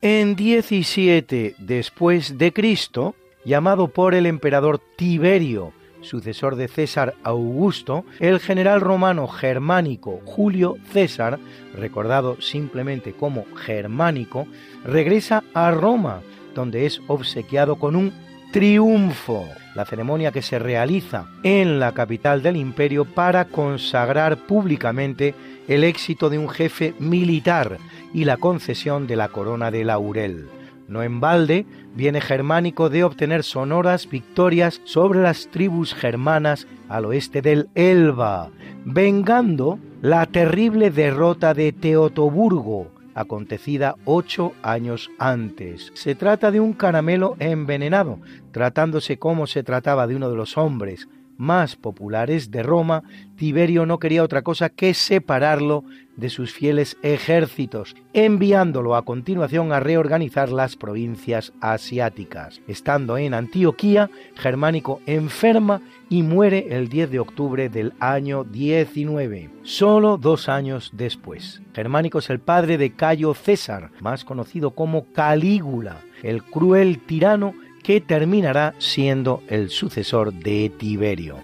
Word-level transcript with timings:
En 0.00 0.36
17 0.36 1.56
después 1.58 2.38
de 2.38 2.52
Cristo, 2.52 3.16
llamado 3.44 3.88
por 3.88 4.14
el 4.14 4.26
emperador 4.26 4.80
Tiberio, 4.94 5.72
sucesor 6.02 6.54
de 6.54 6.68
César 6.68 7.16
Augusto, 7.24 8.04
el 8.20 8.38
general 8.38 8.80
romano 8.80 9.26
germánico 9.26 10.20
Julio 10.24 10.76
César, 10.92 11.40
recordado 11.74 12.40
simplemente 12.40 13.12
como 13.12 13.44
germánico, 13.56 14.46
regresa 14.84 15.42
a 15.52 15.72
Roma, 15.72 16.22
donde 16.54 16.86
es 16.86 17.00
obsequiado 17.08 17.74
con 17.80 17.96
un 17.96 18.12
triunfo, 18.52 19.48
la 19.78 19.84
ceremonia 19.84 20.32
que 20.32 20.42
se 20.42 20.58
realiza 20.58 21.26
en 21.44 21.78
la 21.78 21.92
capital 21.92 22.42
del 22.42 22.56
imperio 22.56 23.04
para 23.04 23.44
consagrar 23.44 24.36
públicamente 24.36 25.36
el 25.68 25.84
éxito 25.84 26.30
de 26.30 26.36
un 26.36 26.48
jefe 26.48 26.94
militar 26.98 27.78
y 28.12 28.24
la 28.24 28.38
concesión 28.38 29.06
de 29.06 29.14
la 29.14 29.28
corona 29.28 29.70
de 29.70 29.84
laurel. 29.84 30.48
No 30.88 31.04
en 31.04 31.20
balde 31.20 31.64
viene 31.94 32.20
germánico 32.20 32.90
de 32.90 33.04
obtener 33.04 33.44
sonoras 33.44 34.10
victorias 34.10 34.80
sobre 34.82 35.20
las 35.20 35.46
tribus 35.46 35.94
germanas 35.94 36.66
al 36.88 37.04
oeste 37.04 37.40
del 37.40 37.68
Elba, 37.76 38.50
vengando 38.84 39.78
la 40.02 40.26
terrible 40.26 40.90
derrota 40.90 41.54
de 41.54 41.70
Teotoburgo, 41.70 42.90
acontecida 43.18 43.96
ocho 44.04 44.52
años 44.62 45.10
antes. 45.18 45.90
Se 45.94 46.14
trata 46.14 46.50
de 46.50 46.60
un 46.60 46.72
caramelo 46.72 47.36
envenenado, 47.38 48.20
tratándose 48.52 49.18
como 49.18 49.46
se 49.46 49.62
trataba 49.62 50.06
de 50.06 50.16
uno 50.16 50.30
de 50.30 50.36
los 50.36 50.56
hombres 50.56 51.08
más 51.38 51.76
populares 51.76 52.50
de 52.50 52.62
Roma, 52.62 53.04
Tiberio 53.36 53.86
no 53.86 53.98
quería 53.98 54.22
otra 54.22 54.42
cosa 54.42 54.68
que 54.68 54.92
separarlo 54.92 55.84
de 56.16 56.28
sus 56.28 56.52
fieles 56.52 56.96
ejércitos, 57.02 57.94
enviándolo 58.12 58.96
a 58.96 59.04
continuación 59.04 59.72
a 59.72 59.78
reorganizar 59.78 60.50
las 60.50 60.74
provincias 60.74 61.52
asiáticas. 61.60 62.60
Estando 62.66 63.16
en 63.16 63.34
Antioquía, 63.34 64.10
Germánico 64.34 65.00
enferma 65.06 65.80
y 66.10 66.24
muere 66.24 66.66
el 66.70 66.88
10 66.88 67.12
de 67.12 67.20
octubre 67.20 67.68
del 67.68 67.92
año 68.00 68.42
19, 68.42 69.48
solo 69.62 70.18
dos 70.18 70.48
años 70.48 70.90
después. 70.92 71.62
Germánico 71.72 72.18
es 72.18 72.30
el 72.30 72.40
padre 72.40 72.78
de 72.78 72.90
Cayo 72.90 73.32
César, 73.34 73.92
más 74.00 74.24
conocido 74.24 74.72
como 74.72 75.12
Calígula, 75.12 76.00
el 76.24 76.42
cruel 76.42 76.98
tirano 76.98 77.54
que 77.88 78.02
terminará 78.02 78.74
siendo 78.76 79.42
el 79.48 79.70
sucesor 79.70 80.34
de 80.34 80.70
Tiberio. 80.76 81.36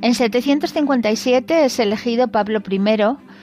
En 0.00 0.14
757 0.14 1.66
es 1.66 1.78
elegido 1.78 2.28
Pablo 2.28 2.62
I, 2.66 2.80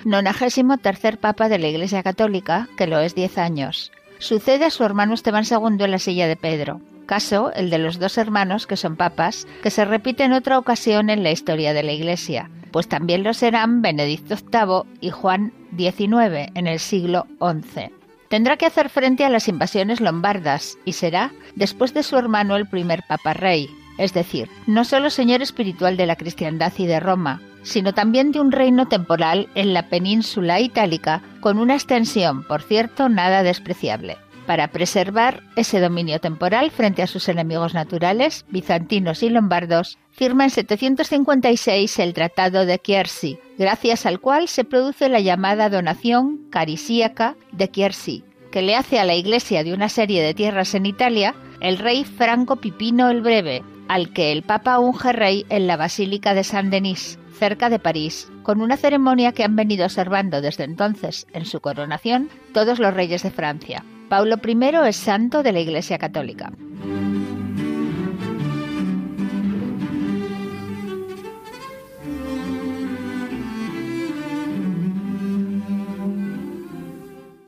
nonagésimo 0.06 0.80
tercer 0.80 1.20
papa 1.20 1.48
de 1.48 1.60
la 1.60 1.68
Iglesia 1.68 2.02
Católica, 2.02 2.68
que 2.76 2.88
lo 2.88 3.00
es 3.00 3.14
10 3.14 3.38
años. 3.38 3.92
Sucede 4.18 4.66
a 4.66 4.72
su 4.72 4.84
hermano 4.84 5.14
Esteban 5.14 5.44
II 5.44 5.84
en 5.86 5.92
la 5.92 6.00
silla 6.00 6.28
de 6.28 6.38
Pedro. 6.38 6.82
Caso, 7.06 7.52
el 7.54 7.70
de 7.70 7.78
los 7.78 8.00
dos 8.00 8.18
hermanos 8.18 8.68
que 8.68 8.78
son 8.78 8.96
papas, 8.96 9.48
que 9.62 9.70
se 9.70 9.86
repite 9.86 10.24
en 10.24 10.34
otra 10.34 10.58
ocasión 10.58 11.10
en 11.10 11.24
la 11.24 11.32
historia 11.32 11.74
de 11.74 11.84
la 11.84 11.92
Iglesia, 11.92 12.50
pues 12.72 12.88
también 12.88 13.24
lo 13.24 13.34
serán 13.34 13.82
Benedicto 13.82 14.36
VIII 14.36 15.00
y 15.00 15.10
Juan 15.12 15.54
XIX 15.78 16.52
en 16.56 16.68
el 16.68 16.80
siglo 16.80 17.28
XI. 17.40 17.92
Tendrá 18.30 18.58
que 18.58 18.66
hacer 18.66 18.90
frente 18.90 19.26
a 19.26 19.30
las 19.30 19.48
invasiones 19.48 20.02
lombardas 20.02 20.78
y 20.86 20.94
será, 20.94 21.32
después 21.56 21.94
de 21.94 22.02
su 22.02 22.18
hermano, 22.18 22.56
el 22.56 22.68
primer 22.68 23.04
papa 23.08 23.34
rey, 23.34 23.70
es 24.00 24.14
decir, 24.14 24.50
no 24.66 24.86
solo 24.86 25.12
señor 25.12 25.44
espiritual 25.44 25.98
de 25.98 26.08
la 26.08 26.16
cristiandad 26.16 26.74
y 26.78 26.88
de 26.88 27.00
Roma, 27.00 27.42
sino 27.62 27.94
también 27.94 28.32
de 28.32 28.40
un 28.40 28.52
reino 28.52 28.88
temporal 28.88 29.50
en 29.56 29.74
la 29.74 29.90
península 29.90 30.60
itálica 30.60 31.22
con 31.42 31.60
una 31.60 31.76
extensión, 31.76 32.44
por 32.44 32.64
cierto, 32.64 33.08
nada 33.08 33.44
despreciable. 33.44 34.18
Para 34.46 34.68
preservar 34.68 35.42
ese 35.56 35.80
dominio 35.80 36.20
temporal 36.20 36.70
frente 36.70 37.02
a 37.02 37.08
sus 37.08 37.30
enemigos 37.30 37.74
naturales, 37.74 38.46
bizantinos 38.50 39.24
y 39.24 39.30
lombardos, 39.30 39.98
firma 40.12 40.44
en 40.44 40.50
756 40.50 42.00
el 42.00 42.14
Tratado 42.14 42.66
de 42.66 42.78
Chieri, 42.78 43.40
gracias 43.58 44.06
al 44.06 44.20
cual 44.20 44.50
se 44.50 44.66
produce 44.66 45.08
la 45.08 45.22
llamada 45.22 45.70
donación 45.70 46.50
carisíaca 46.50 47.38
de 47.54 47.72
Chieri, 47.72 48.26
que 48.52 48.62
le 48.62 48.76
hace 48.76 49.00
a 49.00 49.06
la 49.06 49.16
Iglesia 49.16 49.64
de 49.64 49.74
una 49.74 49.88
serie 49.88 50.22
de 50.22 50.34
tierras 50.34 50.76
en 50.76 50.88
Italia 50.88 51.36
el 51.62 51.78
rey 51.78 52.04
Franco 52.04 52.58
Pipino 52.58 53.10
el 53.10 53.22
Breve, 53.22 53.64
al 53.88 54.12
que 54.12 54.34
el 54.34 54.44
Papa 54.44 54.80
unge 54.80 55.14
rey 55.14 55.46
en 55.48 55.68
la 55.68 55.78
Basílica 55.78 56.34
de 56.34 56.44
Saint-Denis, 56.44 57.18
cerca 57.40 57.70
de 57.70 57.80
París, 57.80 58.30
con 58.44 58.60
una 58.60 58.76
ceremonia 58.76 59.32
que 59.32 59.46
han 59.46 59.56
venido 59.56 59.86
observando 59.86 60.42
desde 60.42 60.66
entonces 60.66 61.28
en 61.32 61.46
su 61.46 61.62
coronación 61.62 62.30
todos 62.54 62.80
los 62.80 62.94
reyes 62.94 63.24
de 63.24 63.32
Francia. 63.32 63.86
Paulo 64.10 64.36
I 64.46 64.88
es 64.88 64.96
santo 64.96 65.44
de 65.44 65.52
la 65.52 65.60
Iglesia 65.60 65.98
Católica. 65.98 66.52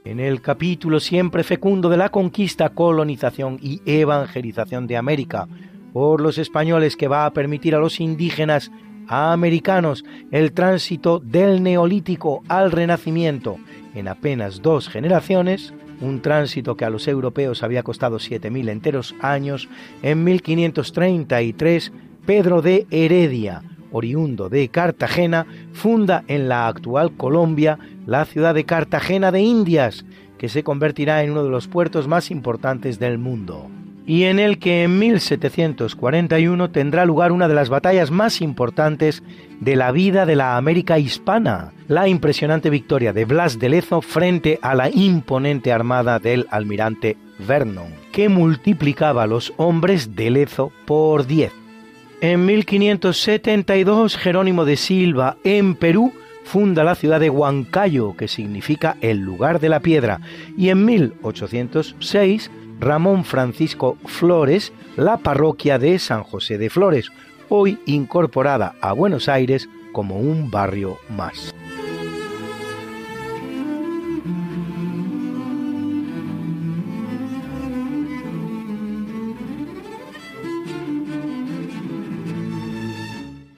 En 0.04 0.20
el 0.20 0.42
capítulo 0.42 1.00
siempre 1.00 1.44
fecundo 1.44 1.90
de 1.90 1.98
la 1.98 2.10
conquista, 2.10 2.70
colonización 2.70 3.60
y 3.62 3.82
evangelización 3.86 4.88
de 4.88 4.98
América 4.98 5.48
por 5.92 6.22
los 6.22 6.38
españoles 6.38 6.96
que 6.96 7.08
va 7.08 7.26
a 7.26 7.34
permitir 7.34 7.76
a 7.76 7.80
los 7.80 8.00
indígenas 8.00 8.72
a 9.08 9.34
americanos 9.34 10.04
el 10.32 10.54
tránsito 10.54 11.20
del 11.20 11.62
neolítico 11.62 12.44
al 12.48 12.72
renacimiento 12.72 13.58
en 13.94 14.08
apenas 14.08 14.62
dos 14.62 14.90
generaciones, 14.90 15.74
un 16.02 16.22
tránsito 16.22 16.76
que 16.76 16.86
a 16.86 16.90
los 16.90 17.08
europeos 17.08 17.64
había 17.64 17.84
costado 17.84 18.18
7.000 18.18 18.70
enteros 18.70 19.16
años, 19.22 19.70
en 20.02 20.24
1533 20.24 21.92
Pedro 22.26 22.62
de 22.62 22.88
Heredia, 22.90 23.64
oriundo 23.92 24.50
de 24.50 24.68
Cartagena, 24.70 25.46
funda 25.74 26.24
en 26.28 26.50
la 26.50 26.68
actual 26.68 27.12
Colombia 27.16 27.80
la 28.06 28.26
ciudad 28.26 28.54
de 28.54 28.66
Cartagena 28.66 29.32
de 29.32 29.42
Indias, 29.42 30.06
que 30.38 30.50
se 30.50 30.64
convertirá 30.64 31.24
en 31.24 31.32
uno 31.32 31.44
de 31.44 31.50
los 31.50 31.68
puertos 31.68 32.08
más 32.08 32.32
importantes 32.32 33.00
del 33.00 33.18
mundo 33.18 33.70
y 34.06 34.24
en 34.24 34.40
el 34.40 34.60
que 34.60 34.84
en 34.84 35.00
1741 35.00 36.70
tendrá 36.70 37.06
lugar 37.06 37.32
una 37.32 37.48
de 37.48 37.56
las 37.56 37.70
batallas 37.70 38.12
más 38.12 38.42
importantes 38.42 39.24
de 39.60 39.76
la 39.76 39.92
vida 39.92 40.26
de 40.26 40.36
la 40.36 40.58
América 40.58 41.00
hispana, 41.00 41.74
la 41.88 42.08
impresionante 42.08 42.70
victoria 42.70 43.14
de 43.14 43.26
Blas 43.26 43.58
de 43.58 43.70
Lezo 43.70 44.02
frente 44.02 44.60
a 44.62 44.76
la 44.76 44.90
imponente 44.90 45.72
armada 45.72 46.20
del 46.20 46.46
almirante 46.52 47.18
Vernon, 47.40 47.88
que 48.12 48.30
multiplicaba 48.30 49.28
los 49.28 49.54
hombres 49.58 50.16
de 50.16 50.30
Lezo 50.30 50.72
por 50.86 51.26
10. 51.26 51.52
En 52.22 52.46
1572 52.46 54.18
Jerónimo 54.18 54.66
de 54.66 54.78
Silva 54.78 55.38
en 55.44 55.76
Perú 55.76 56.14
funda 56.44 56.84
la 56.84 56.96
ciudad 56.96 57.20
de 57.20 57.30
Huancayo, 57.30 58.16
que 58.16 58.28
significa 58.28 58.98
el 59.02 59.20
lugar 59.20 59.60
de 59.60 59.70
la 59.70 59.80
piedra, 59.80 60.22
y 60.56 60.70
en 60.70 60.86
1806 60.86 62.52
Ramón 62.80 63.24
Francisco 63.24 63.98
Flores 64.06 64.74
la 64.98 65.18
parroquia 65.18 65.78
de 65.80 66.00
San 66.00 66.24
José 66.24 66.58
de 66.58 66.70
Flores, 66.70 67.12
hoy 67.50 67.80
incorporada 67.86 68.76
a 68.82 68.94
Buenos 68.94 69.28
Aires 69.30 69.70
como 69.92 70.18
un 70.18 70.50
barrio 70.50 70.98
más. 71.10 71.54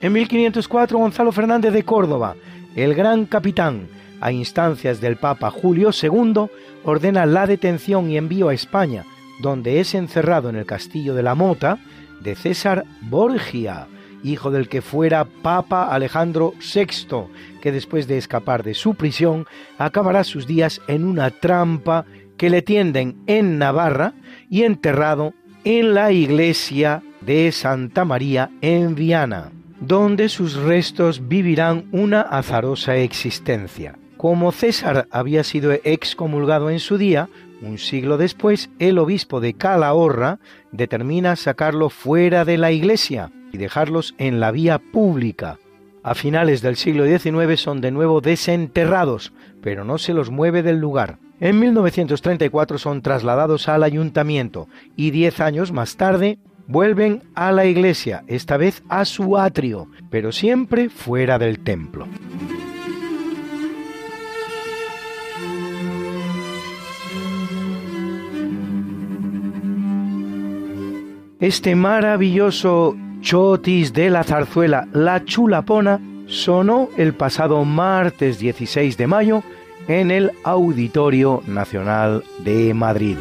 En 0.00 0.12
1504 0.12 0.96
Gonzalo 0.96 1.32
Fernández 1.32 1.72
de 1.72 1.82
Córdoba, 1.84 2.36
el 2.76 2.94
gran 2.94 3.26
capitán, 3.26 3.88
a 4.20 4.32
instancias 4.32 5.00
del 5.00 5.16
Papa 5.16 5.50
Julio 5.50 5.90
II, 5.90 6.48
ordena 6.88 7.26
la 7.26 7.46
detención 7.46 8.10
y 8.10 8.16
envío 8.16 8.48
a 8.48 8.54
España, 8.54 9.04
donde 9.40 9.78
es 9.78 9.94
encerrado 9.94 10.48
en 10.48 10.56
el 10.56 10.64
castillo 10.64 11.14
de 11.14 11.22
la 11.22 11.34
Mota, 11.34 11.78
de 12.22 12.34
César 12.34 12.86
Borgia, 13.02 13.86
hijo 14.24 14.50
del 14.50 14.70
que 14.70 14.80
fuera 14.80 15.26
Papa 15.26 15.92
Alejandro 15.92 16.54
VI, 16.58 17.26
que 17.60 17.72
después 17.72 18.08
de 18.08 18.16
escapar 18.16 18.62
de 18.62 18.72
su 18.72 18.94
prisión 18.94 19.46
acabará 19.76 20.24
sus 20.24 20.46
días 20.46 20.80
en 20.88 21.04
una 21.04 21.30
trampa 21.30 22.06
que 22.38 22.48
le 22.48 22.62
tienden 22.62 23.18
en 23.26 23.58
Navarra 23.58 24.14
y 24.48 24.62
enterrado 24.62 25.34
en 25.64 25.92
la 25.92 26.10
iglesia 26.10 27.02
de 27.20 27.52
Santa 27.52 28.06
María 28.06 28.50
en 28.62 28.94
Viana, 28.94 29.52
donde 29.78 30.30
sus 30.30 30.54
restos 30.54 31.28
vivirán 31.28 31.84
una 31.92 32.22
azarosa 32.22 32.96
existencia. 32.96 33.98
Como 34.18 34.50
César 34.50 35.06
había 35.12 35.44
sido 35.44 35.72
excomulgado 35.84 36.70
en 36.70 36.80
su 36.80 36.98
día, 36.98 37.28
un 37.62 37.78
siglo 37.78 38.18
después 38.18 38.68
el 38.80 38.98
obispo 38.98 39.40
de 39.40 39.54
Calahorra 39.54 40.40
determina 40.72 41.36
sacarlo 41.36 41.88
fuera 41.88 42.44
de 42.44 42.58
la 42.58 42.72
iglesia 42.72 43.30
y 43.52 43.58
dejarlos 43.58 44.16
en 44.18 44.40
la 44.40 44.50
vía 44.50 44.80
pública. 44.80 45.60
A 46.02 46.16
finales 46.16 46.62
del 46.62 46.74
siglo 46.74 47.06
XIX 47.06 47.60
son 47.60 47.80
de 47.80 47.92
nuevo 47.92 48.20
desenterrados, 48.20 49.32
pero 49.62 49.84
no 49.84 49.98
se 49.98 50.14
los 50.14 50.30
mueve 50.30 50.64
del 50.64 50.78
lugar. 50.78 51.18
En 51.38 51.60
1934 51.60 52.78
son 52.78 53.02
trasladados 53.02 53.68
al 53.68 53.84
ayuntamiento 53.84 54.66
y 54.96 55.12
diez 55.12 55.38
años 55.38 55.70
más 55.70 55.96
tarde 55.96 56.40
vuelven 56.66 57.22
a 57.36 57.52
la 57.52 57.66
iglesia, 57.66 58.24
esta 58.26 58.56
vez 58.56 58.82
a 58.88 59.04
su 59.04 59.38
atrio, 59.38 59.86
pero 60.10 60.32
siempre 60.32 60.88
fuera 60.88 61.38
del 61.38 61.60
templo. 61.60 62.08
Este 71.40 71.76
maravilloso 71.76 72.96
chotis 73.20 73.92
de 73.92 74.10
la 74.10 74.24
zarzuela 74.24 74.88
La 74.92 75.24
Chulapona 75.24 76.00
sonó 76.26 76.88
el 76.96 77.14
pasado 77.14 77.64
martes 77.64 78.40
16 78.40 78.96
de 78.96 79.06
mayo 79.06 79.44
en 79.86 80.10
el 80.10 80.32
Auditorio 80.42 81.40
Nacional 81.46 82.24
de 82.40 82.74
Madrid. 82.74 83.18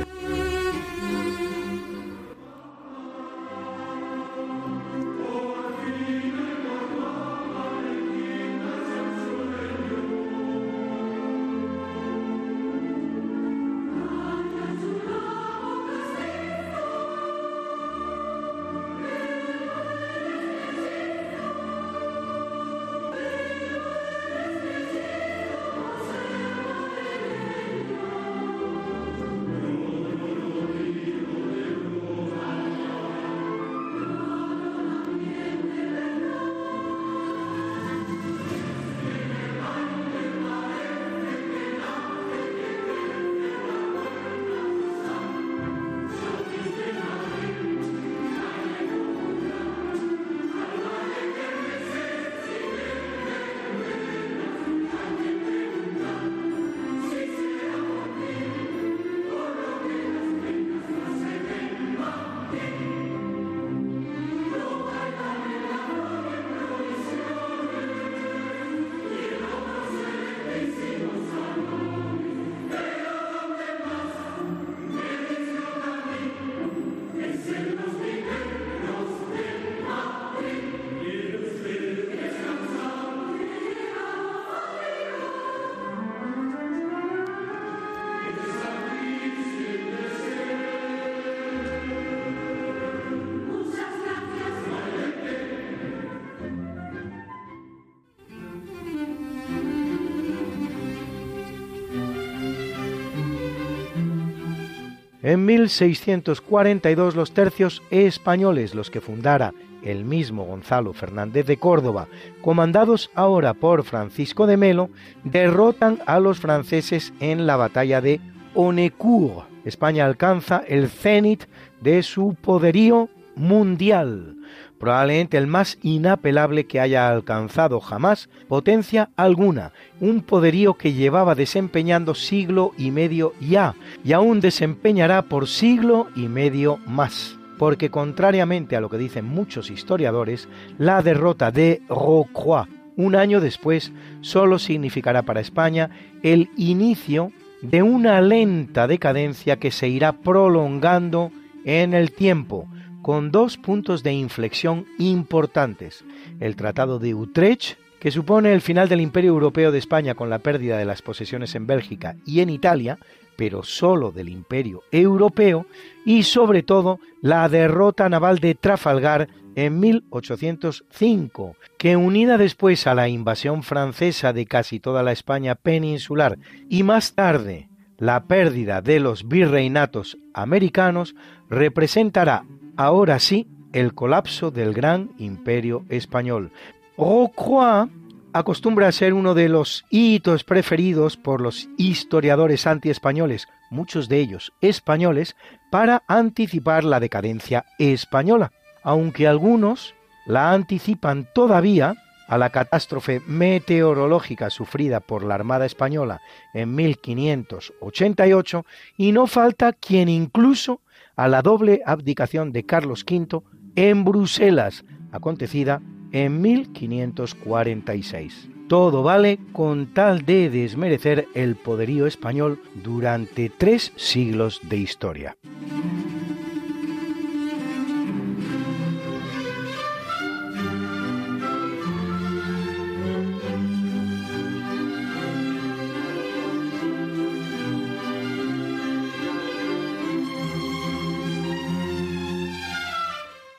En 105.28 105.44
1642 105.44 107.18
los 107.18 107.34
tercios 107.34 107.84
españoles, 107.92 108.74
los 108.74 108.90
que 108.90 109.02
fundara 109.02 109.54
el 109.84 110.06
mismo 110.06 110.46
Gonzalo 110.46 110.94
Fernández 110.94 111.46
de 111.46 111.58
Córdoba, 111.58 112.08
comandados 112.42 113.12
ahora 113.14 113.54
por 113.54 113.84
Francisco 113.84 114.48
de 114.48 114.56
Melo, 114.56 114.90
derrotan 115.26 116.00
a 116.06 116.22
los 116.22 116.40
franceses 116.40 117.12
en 117.20 117.46
la 117.46 117.58
batalla 117.58 118.00
de 118.00 118.22
Onecourt. 118.56 119.50
España 119.66 120.06
alcanza 120.06 120.64
el 120.66 120.88
cenit 120.88 121.44
de 121.82 122.04
su 122.04 122.38
poderío 122.40 123.10
mundial. 123.36 124.37
Probablemente 124.80 125.38
el 125.38 125.48
más 125.48 125.78
inapelable 125.82 126.66
que 126.66 126.80
haya 126.80 127.10
alcanzado 127.10 127.80
jamás 127.80 128.30
potencia 128.48 129.10
alguna, 129.16 129.74
un 130.00 130.22
poderío 130.22 130.76
que 130.76 130.94
llevaba 130.94 131.36
desempeñando 131.36 132.16
siglo 132.16 132.72
y 132.78 132.92
medio 132.92 133.34
ya, 133.40 133.76
y 134.04 134.14
aún 134.14 134.40
desempeñará 134.40 135.24
por 135.24 135.48
siglo 135.48 136.08
y 136.16 136.28
medio 136.28 136.78
más. 136.86 137.38
Porque 137.58 137.90
contrariamente 137.90 138.76
a 138.76 138.82
lo 138.82 138.90
que 138.90 138.98
dicen 138.98 139.26
muchos 139.26 139.72
historiadores, 139.72 140.48
la 140.78 141.02
derrota 141.02 141.52
de 141.52 141.82
Rocroi 141.90 142.78
un 142.98 143.16
año 143.16 143.40
después 143.40 143.94
solo 144.22 144.60
significará 144.60 145.22
para 145.22 145.40
España 145.40 145.92
el 146.24 146.50
inicio 146.58 147.32
de 147.62 147.84
una 147.84 148.20
lenta 148.22 148.88
decadencia 148.88 149.58
que 149.58 149.72
se 149.72 149.88
irá 149.88 150.14
prolongando 150.14 151.32
en 151.64 151.94
el 151.94 152.12
tiempo, 152.12 152.68
con 153.08 153.32
dos 153.32 153.56
puntos 153.56 154.04
de 154.04 154.12
inflexión 154.12 154.86
importantes. 154.98 156.04
El 156.42 156.58
Tratado 156.58 157.00
de 157.00 157.16
Utrecht, 157.16 157.78
que 158.02 158.12
supone 158.12 158.52
el 158.52 158.60
final 158.60 158.90
del 158.90 159.00
Imperio 159.00 159.30
Europeo 159.30 159.72
de 159.72 159.78
España 159.78 160.14
con 160.14 160.30
la 160.30 160.40
pérdida 160.40 160.78
de 160.78 160.84
las 160.84 161.02
posesiones 161.02 161.56
en 161.56 161.68
Bélgica 161.68 162.18
y 162.26 162.42
en 162.42 162.50
Italia, 162.50 163.00
pero 163.38 163.64
solo 163.64 164.12
del 164.12 164.28
Imperio 164.28 164.84
Europeo, 164.92 165.68
y 166.04 166.24
sobre 166.24 166.64
todo 166.64 167.00
la 167.22 167.48
derrota 167.48 168.10
naval 168.10 168.40
de 168.40 168.56
Trafalgar 168.56 169.30
en 169.56 169.80
1805, 169.80 171.56
que 171.78 171.96
unida 171.96 172.38
después 172.38 172.88
a 172.88 172.94
la 172.94 173.08
invasión 173.08 173.64
francesa 173.64 174.34
de 174.34 174.46
casi 174.48 174.82
toda 174.82 175.02
la 175.02 175.14
España 175.14 175.56
peninsular 175.56 176.38
y 176.68 176.84
más 176.84 177.14
tarde 177.14 177.70
la 177.98 178.26
pérdida 178.26 178.82
de 178.82 179.00
los 179.00 179.28
virreinatos 179.28 180.18
americanos, 180.34 181.16
representará 181.50 182.44
ahora 182.78 183.20
sí 183.20 183.48
el 183.74 183.94
colapso 183.94 184.52
del 184.52 184.74
gran 184.74 185.12
imperio 185.18 185.86
español. 185.90 186.52
Rocroi 186.98 187.90
acostumbra 188.34 188.88
a 188.88 188.92
ser 188.92 189.14
uno 189.14 189.34
de 189.34 189.50
los 189.50 189.86
hitos 189.90 190.44
preferidos 190.44 191.18
por 191.18 191.42
los 191.42 191.68
historiadores 191.78 192.68
antiespañoles, 192.68 193.48
muchos 193.70 194.08
de 194.10 194.20
ellos 194.20 194.54
españoles, 194.62 195.36
para 195.72 196.04
anticipar 196.08 196.84
la 196.84 197.00
decadencia 197.00 197.66
española, 197.80 198.52
aunque 198.84 199.28
algunos 199.28 199.96
la 200.26 200.52
anticipan 200.54 201.28
todavía 201.34 201.96
a 202.28 202.38
la 202.38 202.50
catástrofe 202.50 203.22
meteorológica 203.26 204.50
sufrida 204.50 205.00
por 205.00 205.24
la 205.24 205.36
Armada 205.36 205.66
Española 205.66 206.22
en 206.54 206.76
1588 206.76 208.66
y 208.98 209.14
no 209.14 209.28
falta 209.28 209.72
quien 209.74 210.10
incluso 210.10 210.82
a 211.18 211.28
la 211.28 211.42
doble 211.42 211.82
abdicación 211.86 212.54
de 212.54 212.66
Carlos 212.66 213.06
V 213.10 213.42
en 213.76 214.06
Bruselas, 214.06 214.86
acontecida 215.12 215.82
en 216.14 216.42
1546. 216.42 218.50
Todo 218.70 219.04
vale 219.04 219.40
con 219.52 219.94
tal 219.94 220.26
de 220.26 220.50
desmerecer 220.50 221.28
el 221.34 221.56
poderío 221.56 222.06
español 222.06 222.62
durante 222.84 223.50
tres 223.50 223.94
siglos 223.96 224.60
de 224.64 224.78
historia. 224.78 225.38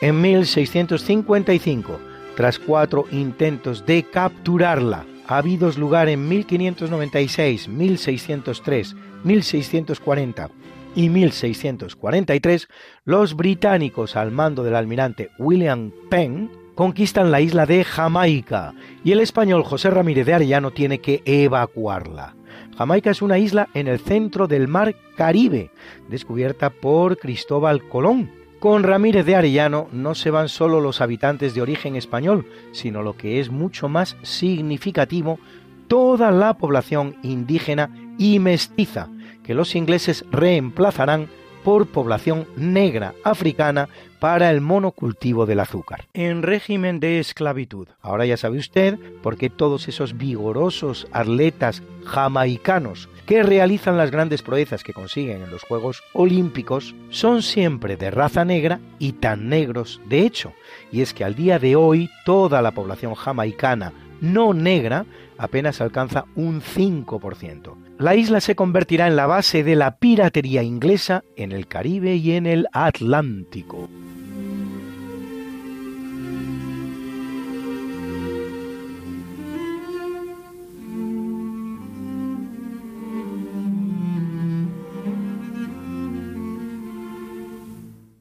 En 0.01 0.21
1655, 0.21 1.99
tras 2.37 2.61
cuatro 2.61 3.07
intentos 3.11 3.85
de 3.85 4.05
capturarla, 4.05 5.05
habidos 5.27 5.77
lugar 5.77 6.09
en 6.09 6.29
1596, 6.29 7.67
1603, 7.69 8.95
1640 9.25 10.51
y 10.95 11.09
1643, 11.09 12.69
los 13.07 13.35
británicos 13.35 14.15
al 14.15 14.31
mando 14.31 14.63
del 14.63 14.77
almirante 14.77 15.31
William 15.37 15.91
Penn 16.09 16.49
conquistan 16.77 17.33
la 17.33 17.41
isla 17.41 17.67
de 17.67 17.83
Jamaica 17.83 18.75
y 19.03 19.11
el 19.11 19.19
español 19.19 19.65
José 19.65 19.91
Ramírez 19.91 20.27
de 20.27 20.35
Arellano 20.35 20.71
tiene 20.71 21.01
que 21.01 21.23
evacuarla. 21.25 22.37
Jamaica 22.77 23.11
es 23.11 23.21
una 23.21 23.39
isla 23.39 23.69
en 23.75 23.89
el 23.89 23.99
centro 23.99 24.47
del 24.47 24.69
mar 24.69 24.95
Caribe, 25.17 25.73
descubierta 26.09 26.71
por 26.71 27.19
Cristóbal 27.19 27.83
Colón, 27.89 28.38
con 28.59 28.83
Ramírez 28.83 29.25
de 29.25 29.37
Arellano 29.37 29.89
no 29.93 30.15
se 30.15 30.31
van 30.31 30.49
solo 30.49 30.81
los 30.81 31.01
habitantes 31.01 31.55
de 31.55 31.63
origen 31.63 31.97
español, 31.97 32.47
sino 32.73 33.03
lo 33.03 33.17
que 33.17 33.41
es 33.41 33.51
mucho 33.51 33.89
más 33.89 34.17
significativo, 34.23 35.39
toda 35.87 36.31
la 36.31 36.55
población 36.55 37.17
indígena 37.23 37.91
y 38.19 38.39
mestiza, 38.39 39.09
que 39.43 39.55
los 39.55 39.75
ingleses 39.75 40.25
reemplazarán 40.31 41.29
por 41.69 41.87
población 41.87 42.47
negra 42.57 43.13
africana 43.25 43.91
para 44.21 44.51
el 44.51 44.63
monocultivo 44.63 45.45
del 45.45 45.61
azúcar. 45.61 46.07
En 46.15 46.43
régimen 46.43 46.99
de 46.99 47.19
esclavitud. 47.19 47.89
Ahora 48.01 48.25
ya 48.25 48.39
sabe 48.39 48.57
usted 48.57 48.99
por 49.23 49.37
qué 49.37 49.51
todos 49.51 49.87
esos 49.87 50.17
vigorosos 50.17 51.07
atletas 51.13 51.83
jamaicanos 52.07 53.11
que 53.27 53.43
realizan 53.43 53.99
las 53.99 54.11
grandes 54.11 54.41
proezas 54.41 54.83
que 54.83 54.95
consiguen 54.95 55.43
en 55.43 55.51
los 55.51 55.63
Juegos 55.63 56.03
Olímpicos 56.15 56.95
son 57.11 57.43
siempre 57.43 57.99
de 57.99 58.11
raza 58.13 58.47
negra 58.47 58.81
y 58.99 59.13
tan 59.13 59.51
negros 59.51 60.01
de 60.07 60.21
hecho. 60.21 60.55
Y 60.91 61.03
es 61.03 61.13
que 61.13 61.25
al 61.25 61.35
día 61.35 61.59
de 61.59 61.77
hoy 61.77 62.09
toda 62.25 62.63
la 62.63 62.71
población 62.71 63.15
jamaicana 63.15 63.93
no 64.23 64.55
negra 64.55 65.05
apenas 65.37 65.83
alcanza 65.83 66.25
un 66.35 66.63
5%. 66.63 67.88
La 67.99 68.15
isla 68.15 68.41
se 68.41 68.55
convertirá 68.55 69.09
en 69.09 69.17
la 69.17 69.27
base 69.27 69.65
de 69.65 69.75
la 69.75 69.97
piratería 69.97 70.63
inglesa 70.63 71.25
en 71.35 71.51
el 71.51 71.67
Caribe 71.67 72.15
y 72.15 72.33
en 72.33 72.47
el 72.47 72.69
Atlántico. 72.73 73.89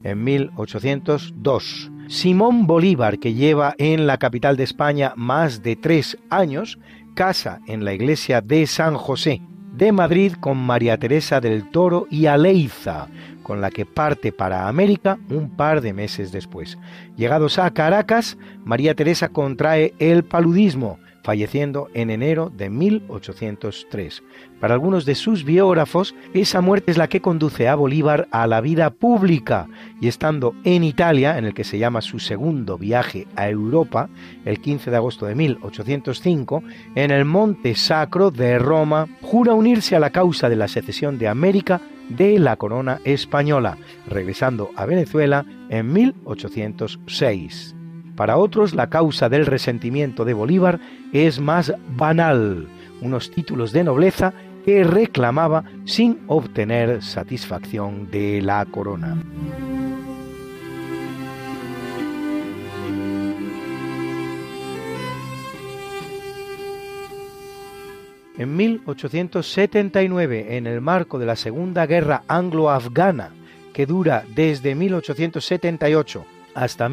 en 0.03 0.23
1802. 0.23 1.91
Simón 2.07 2.65
Bolívar, 2.65 3.19
que 3.19 3.33
lleva 3.33 3.75
en 3.77 4.07
la 4.07 4.17
capital 4.17 4.55
de 4.55 4.63
España 4.63 5.11
más 5.17 5.61
de 5.61 5.75
tres 5.75 6.17
años, 6.29 6.79
casa 7.13 7.59
en 7.67 7.83
la 7.83 7.93
iglesia 7.93 8.39
de 8.39 8.65
San 8.67 8.95
José 8.95 9.41
de 9.77 9.91
Madrid 9.91 10.33
con 10.39 10.57
María 10.57 10.97
Teresa 10.97 11.39
del 11.39 11.69
Toro 11.69 12.07
y 12.09 12.25
Aleiza, 12.25 13.07
con 13.43 13.61
la 13.61 13.69
que 13.69 13.85
parte 13.85 14.31
para 14.31 14.67
América 14.67 15.19
un 15.29 15.51
par 15.51 15.81
de 15.81 15.93
meses 15.93 16.31
después. 16.31 16.77
Llegados 17.15 17.59
a 17.59 17.69
Caracas, 17.71 18.37
María 18.65 18.95
Teresa 18.95 19.29
contrae 19.29 19.93
el 19.99 20.23
paludismo, 20.23 20.99
falleciendo 21.27 21.89
en 21.93 22.09
enero 22.09 22.49
de 22.55 22.69
1803. 22.69 24.23
Para 24.61 24.75
algunos 24.75 25.03
de 25.03 25.13
sus 25.13 25.43
biógrafos, 25.43 26.15
esa 26.33 26.61
muerte 26.61 26.91
es 26.91 26.97
la 26.97 27.09
que 27.09 27.19
conduce 27.19 27.67
a 27.67 27.75
Bolívar 27.75 28.29
a 28.31 28.47
la 28.47 28.61
vida 28.61 28.91
pública 28.91 29.67
y 29.99 30.07
estando 30.07 30.55
en 30.63 30.85
Italia, 30.85 31.37
en 31.37 31.43
el 31.43 31.53
que 31.53 31.65
se 31.65 31.79
llama 31.79 31.99
su 31.99 32.19
segundo 32.19 32.77
viaje 32.77 33.27
a 33.35 33.49
Europa, 33.49 34.07
el 34.45 34.61
15 34.61 34.89
de 34.89 34.95
agosto 34.95 35.25
de 35.25 35.35
1805, 35.35 36.63
en 36.95 37.11
el 37.11 37.25
Monte 37.25 37.75
Sacro 37.75 38.31
de 38.31 38.57
Roma, 38.57 39.09
jura 39.21 39.53
unirse 39.53 39.97
a 39.97 39.99
la 39.99 40.11
causa 40.11 40.47
de 40.47 40.55
la 40.55 40.69
secesión 40.69 41.17
de 41.17 41.27
América 41.27 41.81
de 42.07 42.39
la 42.39 42.55
corona 42.55 43.01
española, 43.03 43.77
regresando 44.07 44.69
a 44.77 44.85
Venezuela 44.85 45.45
en 45.67 45.91
1806. 45.91 47.76
Para 48.17 48.37
otros, 48.37 48.73
la 48.73 48.89
causa 48.89 49.29
del 49.29 49.45
resentimiento 49.45 50.25
de 50.25 50.33
Bolívar 50.33 50.79
es 51.13 51.39
más 51.39 51.71
banal, 51.95 52.67
unos 52.99 53.29
títulos 53.29 53.71
de 53.71 53.83
nobleza 53.83 54.33
que 54.65 54.83
reclamaba 54.83 55.63
sin 55.85 56.21
obtener 56.25 57.03
satisfacción 57.03 58.09
de 58.09 58.41
la 58.41 58.65
corona. 58.65 59.15
En 68.39 68.55
1879, 68.55 70.57
en 70.57 70.65
el 70.65 70.81
marco 70.81 71.19
de 71.19 71.27
la 71.27 71.35
Segunda 71.35 71.85
Guerra 71.85 72.23
Anglo-Afgana, 72.27 73.29
que 73.73 73.85
dura 73.85 74.23
desde 74.33 74.73
1878 74.73 76.25
hasta 76.55 76.89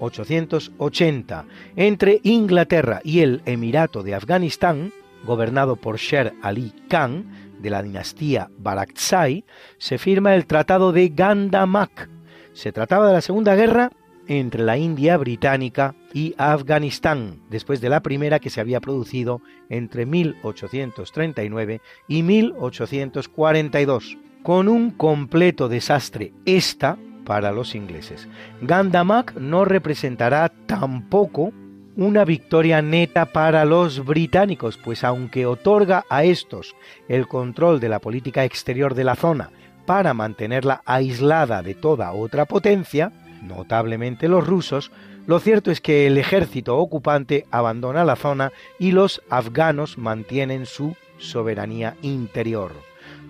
1880, 0.00 0.76
880 0.78 1.46
entre 1.76 2.20
Inglaterra 2.22 3.00
y 3.04 3.20
el 3.20 3.42
Emirato 3.46 4.02
de 4.02 4.14
Afganistán, 4.14 4.92
gobernado 5.24 5.76
por 5.76 5.98
Sher 5.98 6.34
Ali 6.42 6.72
Khan 6.88 7.26
de 7.58 7.70
la 7.70 7.82
dinastía 7.82 8.50
Barakzai, 8.58 9.44
se 9.78 9.98
firma 9.98 10.34
el 10.34 10.46
Tratado 10.46 10.92
de 10.92 11.08
Gandamak. 11.08 12.08
Se 12.52 12.72
trataba 12.72 13.08
de 13.08 13.14
la 13.14 13.20
Segunda 13.20 13.54
Guerra 13.54 13.90
entre 14.28 14.64
la 14.64 14.76
India 14.76 15.16
británica 15.16 15.94
y 16.12 16.34
Afganistán, 16.36 17.40
después 17.48 17.80
de 17.80 17.88
la 17.88 18.00
primera 18.00 18.40
que 18.40 18.50
se 18.50 18.60
había 18.60 18.80
producido 18.80 19.40
entre 19.68 20.04
1839 20.06 21.80
y 22.08 22.22
1842, 22.22 24.18
con 24.42 24.68
un 24.68 24.90
completo 24.90 25.68
desastre 25.68 26.32
esta 26.44 26.98
para 27.26 27.52
los 27.52 27.74
ingleses. 27.74 28.26
Gandamak 28.62 29.34
no 29.34 29.66
representará 29.66 30.50
tampoco 30.66 31.52
una 31.96 32.24
victoria 32.24 32.80
neta 32.80 33.26
para 33.26 33.64
los 33.64 34.04
británicos, 34.04 34.78
pues 34.78 35.02
aunque 35.02 35.44
otorga 35.44 36.04
a 36.08 36.24
estos 36.24 36.74
el 37.08 37.26
control 37.26 37.80
de 37.80 37.88
la 37.88 37.98
política 37.98 38.44
exterior 38.44 38.94
de 38.94 39.04
la 39.04 39.16
zona 39.16 39.50
para 39.86 40.14
mantenerla 40.14 40.82
aislada 40.84 41.62
de 41.62 41.74
toda 41.74 42.12
otra 42.12 42.44
potencia, 42.44 43.12
notablemente 43.42 44.28
los 44.28 44.46
rusos, 44.46 44.90
lo 45.26 45.40
cierto 45.40 45.70
es 45.70 45.80
que 45.80 46.06
el 46.06 46.18
ejército 46.18 46.76
ocupante 46.76 47.46
abandona 47.50 48.04
la 48.04 48.16
zona 48.16 48.52
y 48.78 48.92
los 48.92 49.22
afganos 49.28 49.98
mantienen 49.98 50.66
su 50.66 50.94
soberanía 51.18 51.96
interior. 52.02 52.72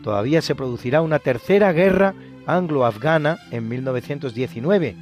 Todavía 0.03 0.43
se 0.43 0.55
producirá 0.55 1.03
una 1.03 1.19
tercera 1.19 1.73
guerra 1.73 2.15
anglo-afgana 2.47 3.39
en 3.51 3.69
1919, 3.69 4.97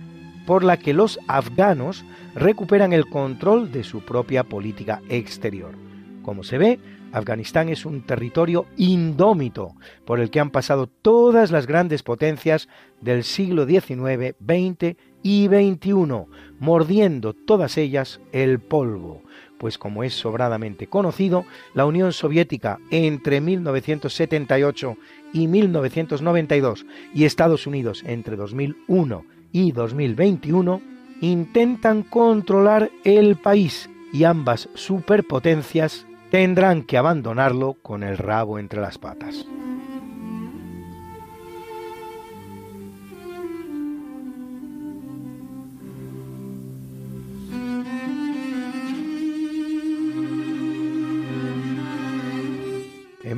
por 0.47 0.65
la 0.65 0.77
que 0.77 0.93
los 0.93 1.19
afganos 1.29 2.05
recuperan 2.35 2.93
el 2.93 3.07
control 3.07 3.73
de 3.73 3.85
su 3.85 4.01
propia 4.01 4.45
política 4.45 5.01
exterior. 5.09 5.75
Como 6.23 6.43
se 6.43 6.59
ve, 6.59 6.81
Afganistán 7.13 7.69
es 7.69 7.87
un 7.87 8.03
territorio 8.03 8.67
indómito 8.77 9.75
por 10.05 10.21
el 10.21 10.31
que 10.31 10.41
han 10.41 10.51
pasado 10.51 10.89
todas 10.89 11.51
las 11.51 11.67
grandes 11.67 12.03
potencias 12.03 12.69
del 13.01 13.23
siglo 13.23 13.67
XIX, 13.67 14.35
XX 14.45 14.97
y 15.25 15.49
XXI, 15.49 16.27
mordiendo 16.61 17.33
todas 17.33 17.77
ellas 17.79 18.21
el 18.31 18.61
polvo, 18.61 19.23
pues 19.59 19.79
como 19.79 20.05
es 20.05 20.15
sobradamente 20.15 20.87
conocido, 20.87 21.47
la 21.73 21.87
Unión 21.87 22.13
Soviética 22.13 22.79
entre 22.91 23.41
1978 23.41 24.97
y 25.33 25.49
1992 25.49 26.87
y 27.15 27.25
Estados 27.25 27.67
Unidos 27.67 28.05
entre 28.07 28.37
2001 28.37 29.25
y 29.51 29.73
2021 29.73 30.83
intentan 31.21 32.03
controlar 32.03 32.91
el 33.05 33.37
país 33.37 33.89
y 34.13 34.25
ambas 34.25 34.69
superpotencias 34.75 36.07
tendrán 36.31 36.83
que 36.83 36.99
abandonarlo 36.99 37.75
con 37.81 38.03
el 38.03 38.19
rabo 38.19 38.59
entre 38.59 38.81
las 38.81 38.99
patas. 38.99 39.47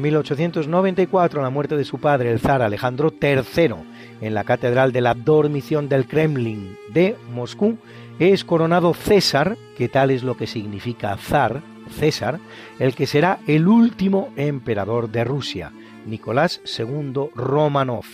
1894, 0.07 1.41
a 1.41 1.43
la 1.43 1.51
muerte 1.51 1.77
de 1.77 1.85
su 1.85 1.99
padre, 1.99 2.31
el 2.31 2.39
zar 2.39 2.63
Alejandro 2.63 3.13
III, 3.21 3.75
en 4.21 4.35
la 4.35 4.45
Catedral 4.45 4.93
de 4.93 5.01
la 5.01 5.15
Dormición 5.15 5.89
del 5.89 6.07
Kremlin 6.07 6.77
de 6.93 7.17
Moscú, 7.33 7.77
es 8.21 8.45
coronado 8.45 8.95
César, 8.95 9.57
que 9.77 9.89
tal 9.89 10.13
es 10.13 10.23
lo 10.23 10.37
que 10.37 10.47
significa 10.47 11.17
zar, 11.17 11.61
César, 11.91 12.39
el 12.79 12.95
que 12.95 13.07
será 13.07 13.41
el 13.49 13.67
último 13.67 14.33
emperador 14.37 15.11
de 15.11 15.25
Rusia, 15.25 15.73
Nicolás 16.07 16.61
II 16.79 17.31
Romanov. 17.35 18.05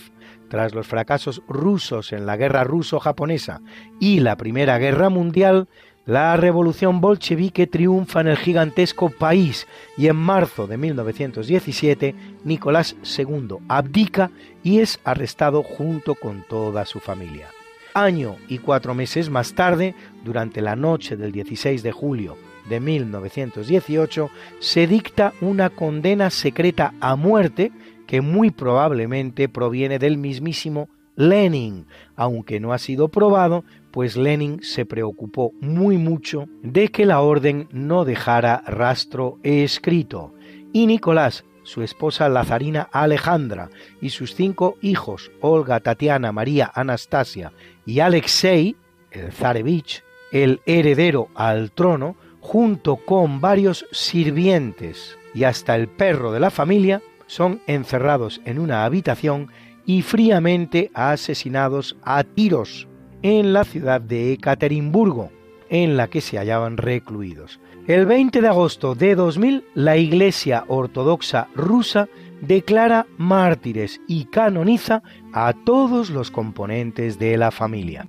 Tras 0.49 0.73
los 0.73 0.87
fracasos 0.87 1.43
rusos 1.47 2.11
en 2.11 2.25
la 2.25 2.37
guerra 2.37 2.63
ruso-japonesa 2.63 3.61
y 3.99 4.19
la 4.19 4.35
Primera 4.35 4.79
Guerra 4.79 5.09
Mundial, 5.09 5.67
la 6.05 6.35
revolución 6.35 6.99
bolchevique 6.99 7.65
triunfa 7.65 8.21
en 8.21 8.27
el 8.27 8.37
gigantesco 8.37 9.09
país 9.09 9.67
y 9.97 10.07
en 10.07 10.17
marzo 10.17 10.67
de 10.67 10.77
1917 10.77 12.13
Nicolás 12.43 12.95
II 13.17 13.57
abdica 13.69 14.31
y 14.63 14.79
es 14.79 14.99
arrestado 15.05 15.63
junto 15.63 16.15
con 16.15 16.43
toda 16.47 16.85
su 16.85 16.99
familia. 16.99 17.47
Año 17.93 18.35
y 18.47 18.57
cuatro 18.57 18.93
meses 18.95 19.29
más 19.29 19.53
tarde, 19.53 19.95
durante 20.25 20.61
la 20.61 20.75
noche 20.75 21.15
del 21.15 21.31
16 21.31 21.83
de 21.83 21.91
julio 21.91 22.37
de 22.67 22.79
1918 22.79 24.29
se 24.59 24.87
dicta 24.87 25.33
una 25.41 25.69
condena 25.69 26.29
secreta 26.29 26.93
a 26.99 27.15
muerte 27.15 27.71
que 28.07 28.21
muy 28.21 28.51
probablemente 28.51 29.47
proviene 29.47 29.99
del 29.99 30.17
mismísimo 30.17 30.89
Lenin, 31.15 31.85
aunque 32.15 32.59
no 32.59 32.73
ha 32.73 32.79
sido 32.79 33.09
probado, 33.09 33.63
pues 33.93 34.17
Lenin 34.17 34.59
se 34.63 34.87
preocupó 34.87 35.53
muy 35.61 35.99
mucho 35.99 36.47
de 36.63 36.87
que 36.87 37.05
la 37.05 37.21
orden 37.21 37.67
no 37.71 38.05
dejara 38.05 38.63
rastro 38.65 39.37
escrito. 39.43 40.33
Y 40.73 40.87
Nicolás, 40.87 41.45
su 41.61 41.83
esposa 41.83 42.27
Lazarina 42.27 42.89
Alejandra 42.91 43.69
y 44.01 44.09
sus 44.09 44.33
cinco 44.33 44.77
hijos, 44.81 45.31
Olga, 45.41 45.79
Tatiana, 45.79 46.31
María, 46.31 46.71
Anastasia 46.73 47.53
y 47.85 47.99
Alexei, 47.99 48.75
el 49.11 49.31
zarevich, 49.31 50.03
el 50.31 50.61
heredero 50.65 51.27
al 51.35 51.71
trono, 51.71 52.15
junto 52.39 52.95
con 52.95 53.41
varios 53.41 53.85
sirvientes 53.91 55.19
y 55.35 55.43
hasta 55.43 55.75
el 55.75 55.87
perro 55.87 56.31
de 56.31 56.39
la 56.39 56.49
familia, 56.49 57.03
son 57.27 57.61
encerrados 57.67 58.41
en 58.43 58.57
una 58.57 58.85
habitación 58.85 59.51
y 59.85 60.01
fríamente 60.01 60.89
asesinados 60.95 61.95
a 62.01 62.23
tiros 62.23 62.87
en 63.23 63.53
la 63.53 63.63
ciudad 63.63 63.99
de 63.99 64.33
Ekaterimburgo, 64.33 65.31
en 65.69 65.97
la 65.97 66.09
que 66.09 66.21
se 66.21 66.37
hallaban 66.37 66.77
recluidos. 66.77 67.59
El 67.87 68.05
20 68.05 68.41
de 68.41 68.47
agosto 68.47 68.95
de 68.95 69.15
2000, 69.15 69.65
la 69.73 69.97
Iglesia 69.97 70.65
Ortodoxa 70.67 71.47
rusa 71.55 72.07
declara 72.41 73.07
mártires 73.17 73.99
y 74.07 74.25
canoniza 74.25 75.01
a 75.33 75.53
todos 75.65 76.09
los 76.09 76.29
componentes 76.29 77.17
de 77.17 77.37
la 77.37 77.51
familia. 77.51 78.07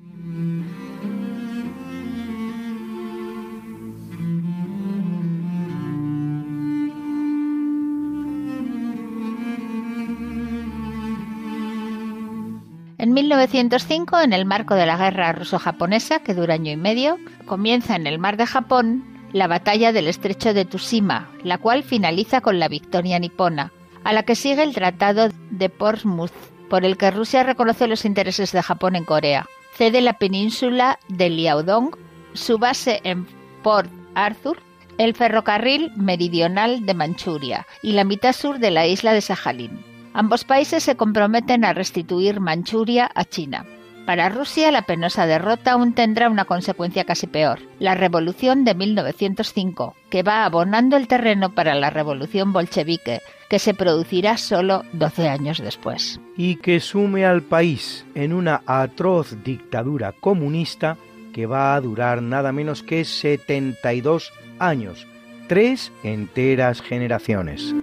En 13.04 13.12
1905, 13.12 14.18
en 14.20 14.32
el 14.32 14.46
marco 14.46 14.74
de 14.76 14.86
la 14.86 14.96
guerra 14.96 15.34
ruso-japonesa, 15.34 16.20
que 16.20 16.32
dura 16.32 16.54
año 16.54 16.72
y 16.72 16.76
medio, 16.78 17.18
comienza 17.44 17.96
en 17.96 18.06
el 18.06 18.18
mar 18.18 18.38
de 18.38 18.46
Japón 18.46 19.04
la 19.30 19.46
batalla 19.46 19.92
del 19.92 20.08
estrecho 20.08 20.54
de 20.54 20.64
Tsushima, 20.64 21.28
la 21.42 21.58
cual 21.58 21.82
finaliza 21.82 22.40
con 22.40 22.58
la 22.58 22.66
victoria 22.66 23.18
nipona, 23.18 23.72
a 24.04 24.14
la 24.14 24.22
que 24.22 24.34
sigue 24.34 24.62
el 24.62 24.72
Tratado 24.72 25.28
de 25.50 25.68
Portsmouth, 25.68 26.32
por 26.70 26.86
el 26.86 26.96
que 26.96 27.10
Rusia 27.10 27.42
reconoce 27.42 27.88
los 27.88 28.06
intereses 28.06 28.52
de 28.52 28.62
Japón 28.62 28.96
en 28.96 29.04
Corea. 29.04 29.44
Cede 29.74 30.00
la 30.00 30.14
península 30.14 30.98
de 31.08 31.28
Liaodong, 31.28 31.94
su 32.32 32.56
base 32.56 33.02
en 33.04 33.26
Port 33.62 33.90
Arthur, 34.14 34.62
el 34.96 35.12
ferrocarril 35.12 35.92
meridional 35.94 36.86
de 36.86 36.94
Manchuria 36.94 37.66
y 37.82 37.92
la 37.92 38.04
mitad 38.04 38.32
sur 38.32 38.60
de 38.60 38.70
la 38.70 38.86
isla 38.86 39.12
de 39.12 39.20
Sajalín. 39.20 39.93
Ambos 40.14 40.44
países 40.44 40.84
se 40.84 40.96
comprometen 40.96 41.64
a 41.64 41.72
restituir 41.72 42.38
Manchuria 42.38 43.10
a 43.16 43.24
China. 43.24 43.66
Para 44.06 44.28
Rusia, 44.28 44.70
la 44.70 44.82
penosa 44.82 45.26
derrota 45.26 45.72
aún 45.72 45.92
tendrá 45.92 46.30
una 46.30 46.44
consecuencia 46.44 47.04
casi 47.04 47.26
peor, 47.26 47.58
la 47.80 47.96
revolución 47.96 48.64
de 48.64 48.74
1905, 48.74 49.96
que 50.10 50.22
va 50.22 50.44
abonando 50.44 50.96
el 50.96 51.08
terreno 51.08 51.54
para 51.54 51.74
la 51.74 51.90
revolución 51.90 52.52
bolchevique, 52.52 53.22
que 53.48 53.58
se 53.58 53.74
producirá 53.74 54.36
solo 54.36 54.84
12 54.92 55.28
años 55.28 55.58
después. 55.58 56.20
Y 56.36 56.56
que 56.56 56.78
sume 56.78 57.26
al 57.26 57.42
país 57.42 58.06
en 58.14 58.32
una 58.32 58.62
atroz 58.66 59.42
dictadura 59.42 60.12
comunista 60.12 60.96
que 61.32 61.46
va 61.46 61.74
a 61.74 61.80
durar 61.80 62.22
nada 62.22 62.52
menos 62.52 62.84
que 62.84 63.04
72 63.04 64.32
años, 64.60 65.08
tres 65.48 65.90
enteras 66.04 66.82
generaciones. 66.82 67.74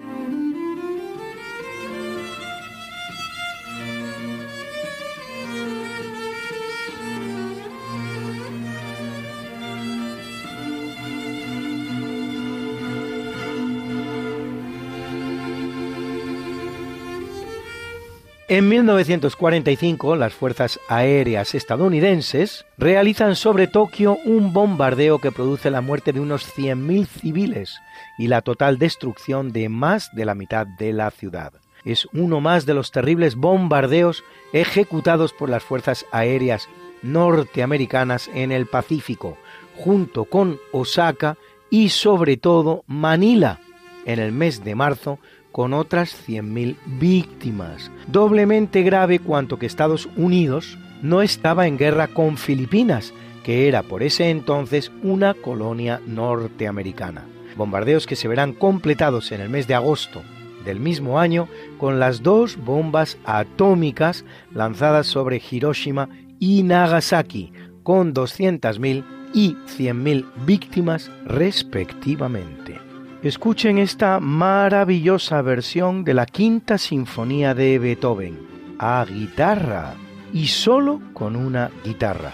En 18.51 18.67
1945, 18.67 20.17
las 20.17 20.33
fuerzas 20.33 20.77
aéreas 20.89 21.55
estadounidenses 21.55 22.65
realizan 22.77 23.37
sobre 23.37 23.67
Tokio 23.67 24.17
un 24.25 24.51
bombardeo 24.51 25.19
que 25.19 25.31
produce 25.31 25.71
la 25.71 25.79
muerte 25.79 26.11
de 26.11 26.19
unos 26.19 26.45
100.000 26.57 27.07
civiles 27.07 27.79
y 28.17 28.27
la 28.27 28.41
total 28.41 28.77
destrucción 28.77 29.53
de 29.53 29.69
más 29.69 30.13
de 30.13 30.25
la 30.25 30.35
mitad 30.35 30.67
de 30.67 30.91
la 30.91 31.11
ciudad. 31.11 31.53
Es 31.85 32.09
uno 32.11 32.41
más 32.41 32.65
de 32.65 32.73
los 32.73 32.91
terribles 32.91 33.35
bombardeos 33.35 34.21
ejecutados 34.51 35.31
por 35.31 35.49
las 35.49 35.63
fuerzas 35.63 36.05
aéreas 36.11 36.67
norteamericanas 37.03 38.29
en 38.33 38.51
el 38.51 38.65
Pacífico, 38.65 39.37
junto 39.77 40.25
con 40.25 40.59
Osaka 40.73 41.37
y 41.69 41.87
sobre 41.87 42.35
todo 42.35 42.83
Manila, 42.85 43.61
en 44.05 44.19
el 44.19 44.33
mes 44.33 44.61
de 44.65 44.75
marzo, 44.75 45.19
con 45.51 45.73
otras 45.73 46.15
100.000 46.27 46.77
víctimas. 46.85 47.91
Doblemente 48.07 48.83
grave 48.83 49.19
cuanto 49.19 49.57
que 49.57 49.65
Estados 49.65 50.07
Unidos 50.15 50.77
no 51.01 51.21
estaba 51.21 51.67
en 51.67 51.77
guerra 51.77 52.07
con 52.07 52.37
Filipinas, 52.37 53.13
que 53.43 53.67
era 53.67 53.83
por 53.83 54.03
ese 54.03 54.29
entonces 54.29 54.91
una 55.03 55.33
colonia 55.33 56.01
norteamericana. 56.05 57.25
Bombardeos 57.55 58.05
que 58.05 58.15
se 58.15 58.27
verán 58.27 58.53
completados 58.53 59.31
en 59.31 59.41
el 59.41 59.49
mes 59.49 59.67
de 59.67 59.75
agosto 59.75 60.21
del 60.63 60.79
mismo 60.79 61.19
año 61.19 61.47
con 61.77 61.99
las 61.99 62.21
dos 62.21 62.57
bombas 62.57 63.17
atómicas 63.25 64.25
lanzadas 64.53 65.07
sobre 65.07 65.41
Hiroshima 65.49 66.09
y 66.39 66.63
Nagasaki, 66.63 67.51
con 67.83 68.13
200.000 68.13 69.03
y 69.33 69.55
100.000 69.55 70.25
víctimas 70.45 71.09
respectivamente. 71.25 72.90
Escuchen 73.23 73.77
esta 73.77 74.19
maravillosa 74.19 75.43
versión 75.43 76.03
de 76.03 76.15
la 76.15 76.25
quinta 76.25 76.79
sinfonía 76.79 77.53
de 77.53 77.77
Beethoven, 77.77 78.39
a 78.79 79.05
guitarra 79.07 79.93
y 80.33 80.47
solo 80.47 80.99
con 81.13 81.35
una 81.35 81.69
guitarra. 81.85 82.33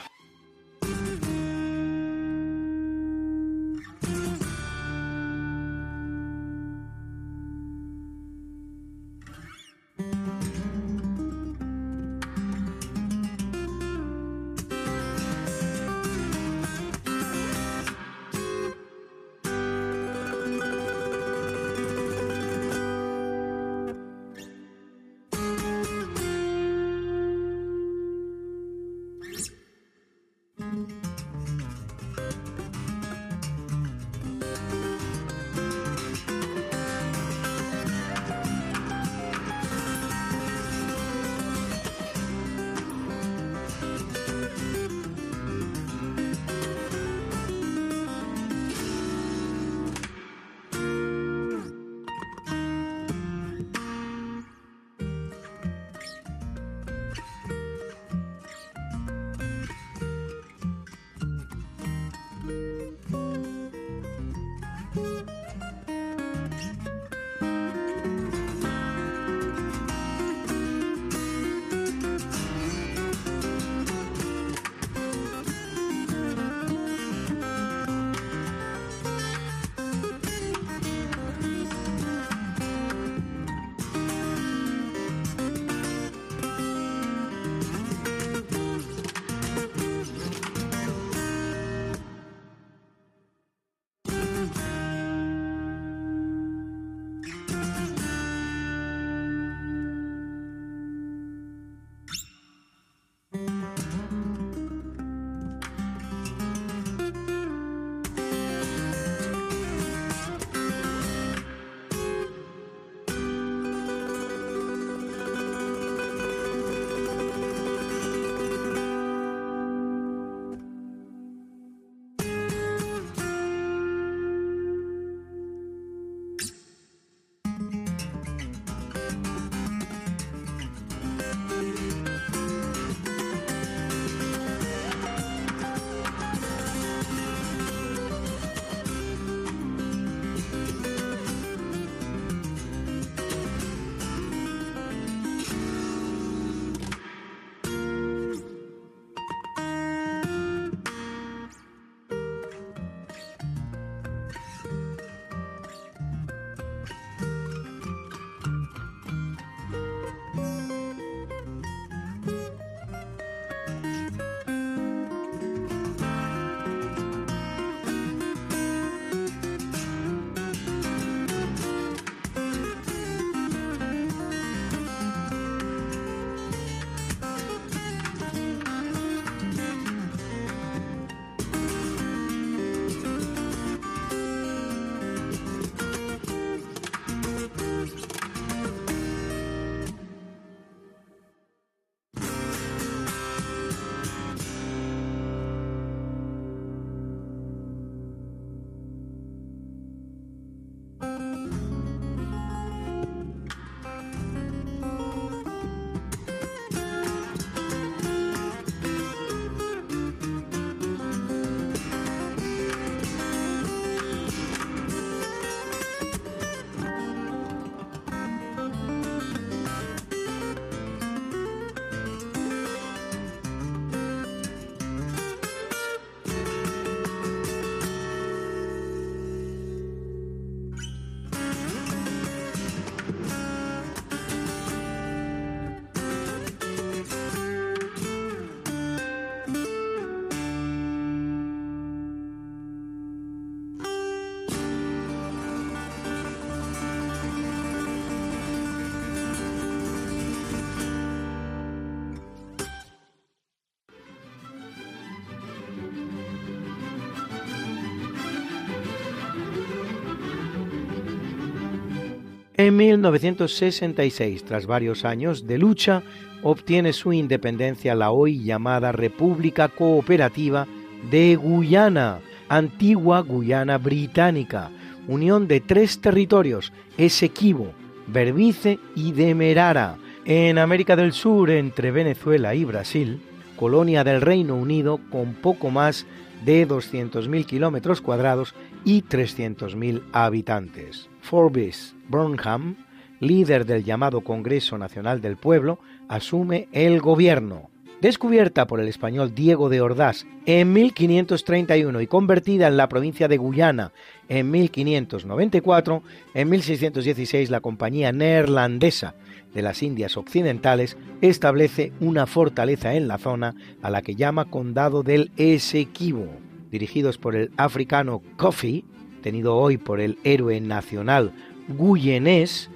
En 262.59 262.75
1966, 262.75 264.43
tras 264.43 264.65
varios 264.65 265.05
años 265.05 265.45
de 265.45 265.59
lucha, 265.59 266.01
obtiene 266.41 266.91
su 266.91 267.13
independencia 267.13 267.93
la 267.93 268.09
hoy 268.09 268.43
llamada 268.43 268.91
República 268.91 269.67
Cooperativa 269.67 270.65
de 271.11 271.35
Guyana, 271.35 272.19
antigua 272.49 273.19
Guyana 273.19 273.77
Británica, 273.77 274.71
unión 275.07 275.47
de 275.47 275.59
tres 275.59 276.01
territorios, 276.01 276.73
Esequibo, 276.97 277.73
Berbice 278.07 278.79
y 278.95 279.11
Demerara, 279.11 279.97
en 280.25 280.57
América 280.57 280.95
del 280.95 281.13
Sur 281.13 281.51
entre 281.51 281.91
Venezuela 281.91 282.55
y 282.55 282.65
Brasil, 282.65 283.21
colonia 283.55 284.03
del 284.03 284.19
Reino 284.19 284.55
Unido 284.55 284.99
con 285.11 285.35
poco 285.35 285.69
más 285.69 286.07
de 286.43 286.67
200.000 286.67 287.45
kilómetros 287.45 288.01
cuadrados 288.01 288.55
y 288.87 289.01
300.000 289.01 290.01
habitantes. 290.13 291.09
Forbes 291.19 291.93
Burnham, 292.07 292.77
líder 293.19 293.65
del 293.65 293.83
llamado 293.83 294.21
Congreso 294.21 294.77
Nacional 294.77 295.19
del 295.19 295.35
Pueblo, 295.35 295.79
asume 296.07 296.69
el 296.71 297.01
gobierno. 297.01 297.69
Descubierta 297.99 298.65
por 298.65 298.79
el 298.79 298.87
español 298.87 299.35
Diego 299.35 299.67
de 299.67 299.81
Ordaz 299.81 300.25
en 300.45 300.71
1531 300.71 301.99
y 301.99 302.07
convertida 302.07 302.69
en 302.69 302.77
la 302.77 302.87
provincia 302.87 303.27
de 303.27 303.35
Guyana 303.35 303.91
en 304.29 304.49
1594, 304.51 306.01
en 306.33 306.49
1616 306.49 307.49
la 307.49 307.59
Compañía 307.59 308.13
Neerlandesa 308.13 309.15
de 309.53 309.63
las 309.63 309.83
Indias 309.83 310.15
Occidentales 310.15 310.95
establece 311.19 311.91
una 311.99 312.25
fortaleza 312.25 312.93
en 312.93 313.09
la 313.09 313.17
zona 313.17 313.53
a 313.81 313.89
la 313.89 314.01
que 314.01 314.15
llama 314.15 314.45
Condado 314.45 315.03
del 315.03 315.31
Esequibo. 315.35 316.46
Dirigidos 316.69 317.17
por 317.17 317.35
el 317.35 317.51
africano 317.57 318.21
Kofi, 318.35 318.85
tenido 319.21 319.55
hoy 319.55 319.77
por 319.77 319.99
el 319.99 320.17
héroe 320.23 320.59
nacional 320.61 321.33
guyenés, 321.67 322.69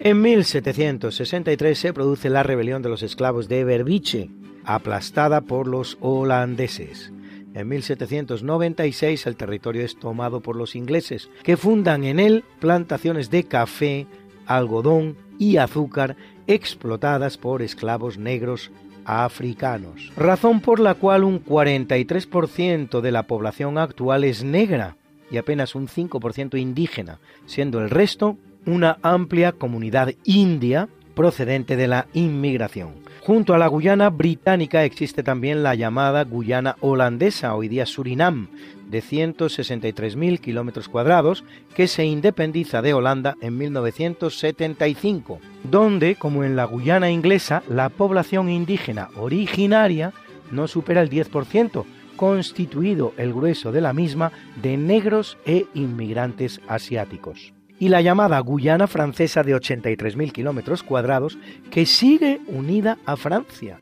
en 0.00 0.22
1763 0.22 1.78
se 1.78 1.92
produce 1.92 2.30
la 2.30 2.44
rebelión 2.44 2.82
de 2.82 2.88
los 2.88 3.02
esclavos 3.02 3.48
de 3.48 3.64
Berbiche, 3.64 4.30
aplastada 4.64 5.40
por 5.40 5.66
los 5.66 5.98
holandeses. 6.00 7.12
En 7.54 7.68
1796 7.68 9.26
el 9.26 9.36
territorio 9.36 9.84
es 9.84 9.98
tomado 9.98 10.40
por 10.40 10.54
los 10.54 10.76
ingleses, 10.76 11.30
que 11.42 11.56
fundan 11.56 12.04
en 12.04 12.20
él 12.20 12.44
plantaciones 12.60 13.30
de 13.30 13.44
café, 13.44 14.06
algodón 14.46 15.16
y 15.38 15.56
azúcar 15.56 16.16
explotadas 16.46 17.36
por 17.36 17.62
esclavos 17.62 18.18
negros 18.18 18.70
africanos, 19.08 20.12
razón 20.16 20.60
por 20.60 20.80
la 20.80 20.94
cual 20.94 21.24
un 21.24 21.42
43% 21.42 23.00
de 23.00 23.10
la 23.10 23.22
población 23.22 23.78
actual 23.78 24.22
es 24.24 24.44
negra 24.44 24.96
y 25.30 25.38
apenas 25.38 25.74
un 25.74 25.88
5% 25.88 26.60
indígena, 26.60 27.18
siendo 27.46 27.80
el 27.80 27.88
resto 27.88 28.36
una 28.66 28.98
amplia 29.00 29.52
comunidad 29.52 30.12
india 30.24 30.90
procedente 31.18 31.74
de 31.74 31.88
la 31.88 32.06
inmigración. 32.12 32.94
Junto 33.22 33.52
a 33.52 33.58
la 33.58 33.66
Guyana 33.66 34.08
británica 34.08 34.84
existe 34.84 35.24
también 35.24 35.64
la 35.64 35.74
llamada 35.74 36.22
Guyana 36.22 36.76
holandesa, 36.78 37.56
hoy 37.56 37.66
día 37.66 37.86
Surinam, 37.86 38.46
de 38.88 39.02
163.000 39.02 40.38
kilómetros 40.38 40.88
cuadrados, 40.88 41.42
que 41.74 41.88
se 41.88 42.04
independiza 42.04 42.82
de 42.82 42.94
Holanda 42.94 43.34
en 43.40 43.58
1975, 43.58 45.40
donde, 45.64 46.14
como 46.14 46.44
en 46.44 46.54
la 46.54 46.66
Guyana 46.66 47.10
inglesa, 47.10 47.64
la 47.68 47.88
población 47.88 48.48
indígena 48.48 49.08
originaria 49.16 50.12
no 50.52 50.68
supera 50.68 51.02
el 51.02 51.10
10%, 51.10 51.84
constituido 52.14 53.12
el 53.16 53.34
grueso 53.34 53.72
de 53.72 53.80
la 53.80 53.92
misma 53.92 54.30
de 54.62 54.76
negros 54.76 55.36
e 55.44 55.66
inmigrantes 55.74 56.60
asiáticos 56.68 57.57
y 57.78 57.88
la 57.88 58.00
llamada 58.00 58.38
Guyana 58.40 58.86
francesa 58.86 59.42
de 59.42 59.54
83.000 59.54 60.32
kilómetros 60.32 60.82
cuadrados, 60.82 61.38
que 61.70 61.86
sigue 61.86 62.40
unida 62.48 62.98
a 63.06 63.16
Francia. 63.16 63.80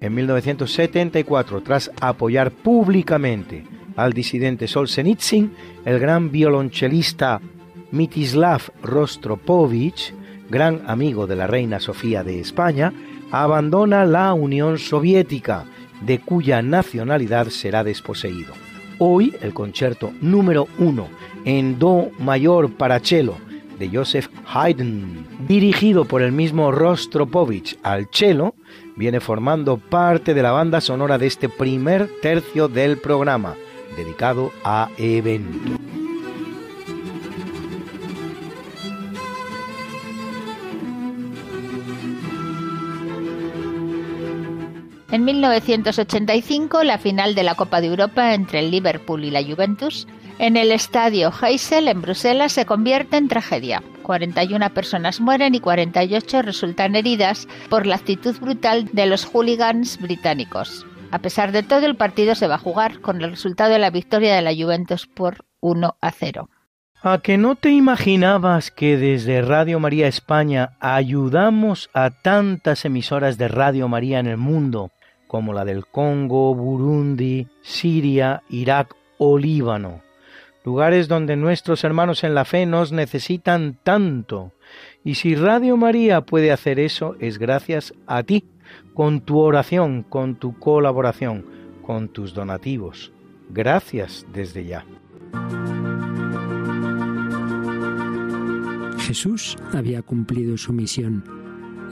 En 0.00 0.14
1974, 0.14 1.62
tras 1.62 1.90
apoyar 1.98 2.50
públicamente 2.50 3.64
al 3.96 4.12
disidente 4.12 4.68
Solzhenitsyn, 4.68 5.52
el 5.86 5.98
gran 5.98 6.30
violonchelista 6.30 7.40
Mitislav 7.90 8.70
Rostropovich 8.82 10.12
gran 10.50 10.82
amigo 10.86 11.26
de 11.26 11.36
la 11.36 11.46
reina 11.46 11.80
Sofía 11.80 12.22
de 12.24 12.40
España, 12.40 12.92
abandona 13.30 14.04
la 14.04 14.32
Unión 14.34 14.78
Soviética, 14.78 15.64
de 16.00 16.20
cuya 16.20 16.62
nacionalidad 16.62 17.48
será 17.48 17.84
desposeído. 17.84 18.54
Hoy 18.98 19.34
el 19.40 19.52
concierto 19.52 20.12
número 20.20 20.68
uno 20.78 21.08
en 21.44 21.78
Do 21.78 22.10
mayor 22.18 22.70
para 22.72 23.00
cello 23.00 23.36
de 23.78 23.88
Joseph 23.88 24.28
Haydn, 24.46 25.26
dirigido 25.48 26.04
por 26.04 26.22
el 26.22 26.32
mismo 26.32 26.70
Rostropovich 26.70 27.76
al 27.82 28.08
cello, 28.12 28.54
viene 28.96 29.20
formando 29.20 29.78
parte 29.78 30.32
de 30.32 30.42
la 30.42 30.52
banda 30.52 30.80
sonora 30.80 31.18
de 31.18 31.26
este 31.26 31.48
primer 31.48 32.08
tercio 32.22 32.68
del 32.68 32.98
programa, 32.98 33.54
dedicado 33.96 34.52
a 34.62 34.88
evento. 34.96 36.03
En 45.14 45.24
1985, 45.24 46.82
la 46.82 46.98
final 46.98 47.36
de 47.36 47.44
la 47.44 47.54
Copa 47.54 47.80
de 47.80 47.86
Europa 47.86 48.34
entre 48.34 48.58
el 48.58 48.72
Liverpool 48.72 49.22
y 49.22 49.30
la 49.30 49.44
Juventus 49.44 50.08
en 50.40 50.56
el 50.56 50.72
estadio 50.72 51.30
Heysel 51.40 51.86
en 51.86 52.02
Bruselas 52.02 52.50
se 52.50 52.66
convierte 52.66 53.16
en 53.16 53.28
tragedia. 53.28 53.80
41 54.02 54.74
personas 54.74 55.20
mueren 55.20 55.54
y 55.54 55.60
48 55.60 56.42
resultan 56.42 56.96
heridas 56.96 57.46
por 57.70 57.86
la 57.86 57.94
actitud 57.94 58.36
brutal 58.40 58.86
de 58.92 59.06
los 59.06 59.24
hooligans 59.24 60.00
británicos. 60.00 60.84
A 61.12 61.20
pesar 61.20 61.52
de 61.52 61.62
todo, 61.62 61.86
el 61.86 61.94
partido 61.94 62.34
se 62.34 62.48
va 62.48 62.56
a 62.56 62.58
jugar 62.66 63.00
con 63.00 63.22
el 63.22 63.30
resultado 63.30 63.70
de 63.70 63.78
la 63.78 63.90
victoria 63.90 64.34
de 64.34 64.42
la 64.42 64.52
Juventus 64.52 65.06
por 65.06 65.44
1 65.60 65.96
a 66.00 66.10
0. 66.10 66.50
¿A 67.04 67.18
que 67.18 67.38
no 67.38 67.54
te 67.54 67.70
imaginabas 67.70 68.72
que 68.72 68.96
desde 68.96 69.42
Radio 69.42 69.78
María 69.78 70.08
España 70.08 70.70
ayudamos 70.80 71.88
a 71.94 72.10
tantas 72.10 72.84
emisoras 72.84 73.38
de 73.38 73.46
Radio 73.46 73.86
María 73.86 74.18
en 74.18 74.26
el 74.26 74.38
mundo 74.38 74.90
como 75.26 75.52
la 75.52 75.64
del 75.64 75.86
Congo, 75.86 76.54
Burundi, 76.54 77.48
Siria, 77.62 78.42
Irak 78.48 78.94
o 79.18 79.38
Líbano, 79.38 80.02
lugares 80.64 81.08
donde 81.08 81.36
nuestros 81.36 81.84
hermanos 81.84 82.24
en 82.24 82.34
la 82.34 82.44
fe 82.44 82.66
nos 82.66 82.92
necesitan 82.92 83.78
tanto. 83.82 84.52
Y 85.04 85.14
si 85.14 85.34
Radio 85.34 85.76
María 85.76 86.22
puede 86.22 86.52
hacer 86.52 86.78
eso, 86.80 87.16
es 87.20 87.38
gracias 87.38 87.94
a 88.06 88.22
ti, 88.22 88.44
con 88.94 89.20
tu 89.20 89.38
oración, 89.38 90.02
con 90.02 90.36
tu 90.36 90.58
colaboración, 90.58 91.44
con 91.82 92.08
tus 92.08 92.32
donativos. 92.32 93.12
Gracias 93.50 94.26
desde 94.32 94.64
ya. 94.64 94.86
Jesús 98.98 99.56
había 99.72 100.00
cumplido 100.02 100.56
su 100.56 100.72
misión 100.72 101.43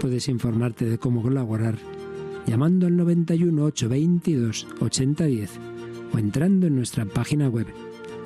Puedes 0.00 0.28
informarte 0.28 0.84
de 0.84 0.98
cómo 0.98 1.22
colaborar 1.22 1.76
llamando 2.46 2.86
al 2.86 2.96
91 2.96 3.64
822 3.64 4.66
8010 4.80 5.50
o 6.12 6.18
entrando 6.18 6.66
en 6.66 6.76
nuestra 6.76 7.04
página 7.06 7.48
web 7.48 7.66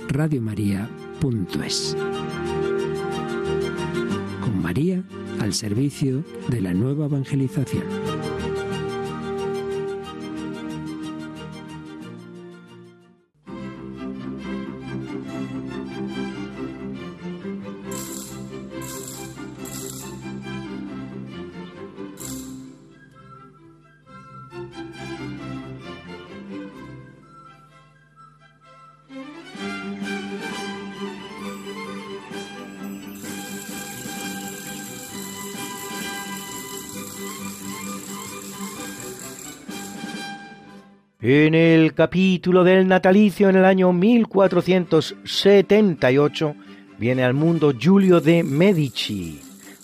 radiomaria.es. 0.08 1.96
Con 4.42 4.62
María 4.62 5.02
al 5.40 5.54
servicio 5.54 6.24
de 6.48 6.60
la 6.60 6.74
nueva 6.74 7.06
evangelización. 7.06 8.09
Capítulo 42.00 42.64
del 42.64 42.88
natalicio 42.88 43.50
en 43.50 43.56
el 43.56 43.66
año 43.66 43.92
1478 43.92 46.54
viene 46.98 47.24
al 47.24 47.34
mundo 47.34 47.74
Giulio 47.78 48.22
de 48.22 48.42
Medici, 48.42 49.42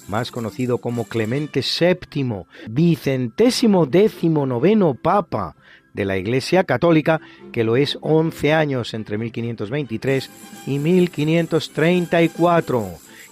más 0.08 0.30
conocido 0.30 0.78
como 0.78 1.04
Clemente 1.04 1.60
VII, 1.60 2.46
vicentésimo 2.70 3.84
décimo 3.84 4.46
noveno 4.46 4.94
papa 4.94 5.56
de 5.92 6.06
la 6.06 6.16
Iglesia 6.16 6.64
Católica, 6.64 7.20
que 7.52 7.64
lo 7.64 7.76
es 7.76 7.98
11 8.00 8.54
años 8.54 8.94
entre 8.94 9.18
1523 9.18 10.30
y 10.68 10.78
1534, 10.78 12.86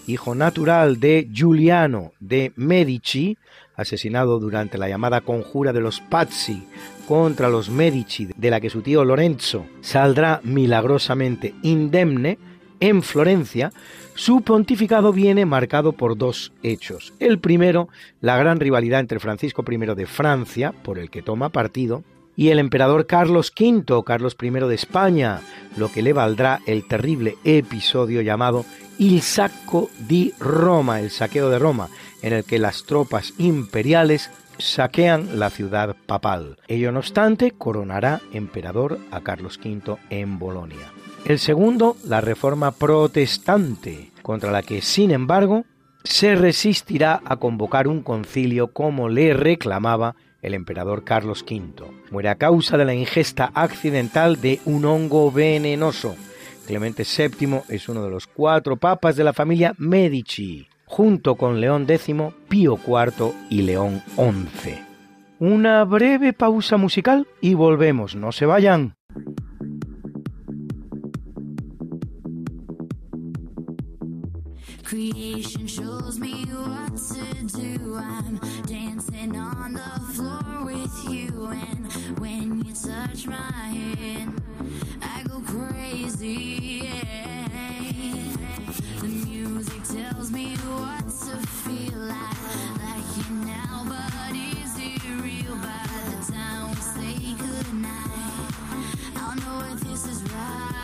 hijo 0.09 0.35
natural 0.35 1.01
de 1.01 1.27
Giuliano 1.33 2.13
de 2.21 2.53
Medici, 2.57 3.39
asesinado 3.77 4.39
durante 4.39 4.77
la 4.77 4.91
llamada 4.91 5.23
conjura 5.23 5.73
de 5.73 5.81
los 5.81 6.03
Pazzi 6.03 6.69
contra 7.07 7.49
los 7.49 7.71
Medici, 7.71 8.29
de 8.37 8.51
la 8.51 8.61
que 8.61 8.71
su 8.71 8.83
tío 8.83 9.05
Lorenzo 9.05 9.67
saldrá 9.81 10.41
milagrosamente 10.43 11.55
indemne, 11.63 12.39
en 12.81 13.03
Florencia, 13.03 13.73
su 14.15 14.43
pontificado 14.43 15.13
viene 15.13 15.47
marcado 15.47 15.93
por 15.93 16.19
dos 16.19 16.53
hechos. 16.63 17.15
El 17.19 17.39
primero, 17.39 17.89
la 18.21 18.37
gran 18.37 18.61
rivalidad 18.61 19.01
entre 19.01 19.21
Francisco 19.21 19.65
I 19.69 19.77
de 19.95 20.07
Francia, 20.07 20.73
por 20.83 20.99
el 20.99 21.11
que 21.11 21.23
toma 21.23 21.49
partido, 21.49 22.05
y 22.37 22.49
el 22.49 22.59
emperador 22.59 23.07
Carlos 23.07 23.53
V, 23.59 24.03
Carlos 24.05 24.37
I 24.41 24.51
de 24.51 24.75
España, 24.75 25.41
lo 25.77 25.91
que 25.91 26.03
le 26.03 26.13
valdrá 26.13 26.61
el 26.67 26.87
terrible 26.87 27.37
episodio 27.45 28.21
llamado 28.23 28.65
Il 28.99 29.23
Sacco 29.23 29.91
di 29.99 30.33
Roma, 30.39 31.01
el 31.01 31.11
saqueo 31.11 31.51
de 31.51 31.59
Roma, 31.59 31.89
en 32.23 32.33
el 32.33 32.45
que 32.45 32.59
las 32.59 32.85
tropas 32.85 33.35
imperiales 33.39 34.31
saquean 34.59 35.39
la 35.39 35.51
ciudad 35.51 35.97
papal. 36.07 36.59
Ello 36.69 36.93
no 36.93 37.01
obstante, 37.01 37.51
coronará 37.51 38.21
emperador 38.33 38.99
a 39.11 39.21
Carlos 39.21 39.59
V 39.63 39.97
en 40.11 40.39
Bolonia. 40.39 40.93
El 41.25 41.39
segundo, 41.39 41.97
la 42.05 42.21
reforma 42.21 42.73
protestante, 42.73 44.11
contra 44.23 44.53
la 44.53 44.63
que, 44.63 44.83
sin 44.83 45.11
embargo, 45.11 45.65
se 46.05 46.35
resistirá 46.35 47.23
a 47.25 47.37
convocar 47.37 47.89
un 47.89 48.03
concilio 48.03 48.73
como 48.73 49.09
le 49.09 49.33
reclamaba 49.33 50.17
el 50.45 50.55
emperador 50.55 51.03
Carlos 51.03 51.43
V. 51.43 51.91
Muere 52.13 52.29
a 52.29 52.37
causa 52.37 52.77
de 52.77 52.85
la 52.85 52.95
ingesta 52.95 53.51
accidental 53.55 54.41
de 54.41 54.61
un 54.67 54.85
hongo 54.85 55.33
venenoso. 55.33 56.15
Clemente 56.67 57.05
VII 57.05 57.63
es 57.69 57.89
uno 57.89 58.05
de 58.05 58.11
los 58.11 58.27
cuatro 58.27 58.77
papas 58.77 59.17
de 59.17 59.25
la 59.25 59.33
familia 59.33 59.75
Medici 59.79 60.69
junto 60.87 61.35
con 61.35 61.61
León 61.61 61.87
X, 61.89 62.15
Pío 62.49 62.79
IV 62.87 63.33
y 63.51 63.63
León 63.63 64.03
XI. 64.17 64.77
Una 65.41 65.85
breve 65.85 66.33
pausa 66.33 66.77
musical 66.77 67.27
y 67.41 67.55
volvemos, 67.55 68.15
no 68.15 68.31
se 68.31 68.47
vayan. 68.47 68.95
Creation 74.85 75.67
shows 75.67 76.19
me 76.19 76.45
what 76.45 76.97
to 76.97 77.25
do. 77.59 77.97
I'm 77.97 78.39
dancing 78.67 79.35
on 79.37 79.73
the 79.73 80.01
floor 80.13 80.65
with 80.65 81.11
you, 81.11 81.47
and 81.47 81.93
when 82.21 82.63
you 82.65 82.75
touch 82.75 83.27
my 83.27 83.35
hand, 83.35 84.43
I 85.03 85.23
go 85.27 85.41
crazy. 85.41 86.89
The 89.01 89.09
music 89.09 89.83
tells 89.85 90.31
me 90.31 90.55
what 90.57 91.05
to 91.09 91.37
feel 91.47 91.99
like, 91.99 92.43
like 92.79 93.19
it 93.19 93.31
now, 93.31 93.85
but 93.89 94.37
is 94.37 94.77
it 94.79 95.03
real? 95.23 95.57
By 95.57 95.89
the 96.11 96.33
time 96.33 96.69
we 96.69 96.77
say 96.77 97.35
goodnight, 97.35 98.53
I'll 99.17 99.37
know 99.37 99.73
if 99.73 99.81
this 99.81 100.07
is 100.07 100.23
right, 100.31 100.84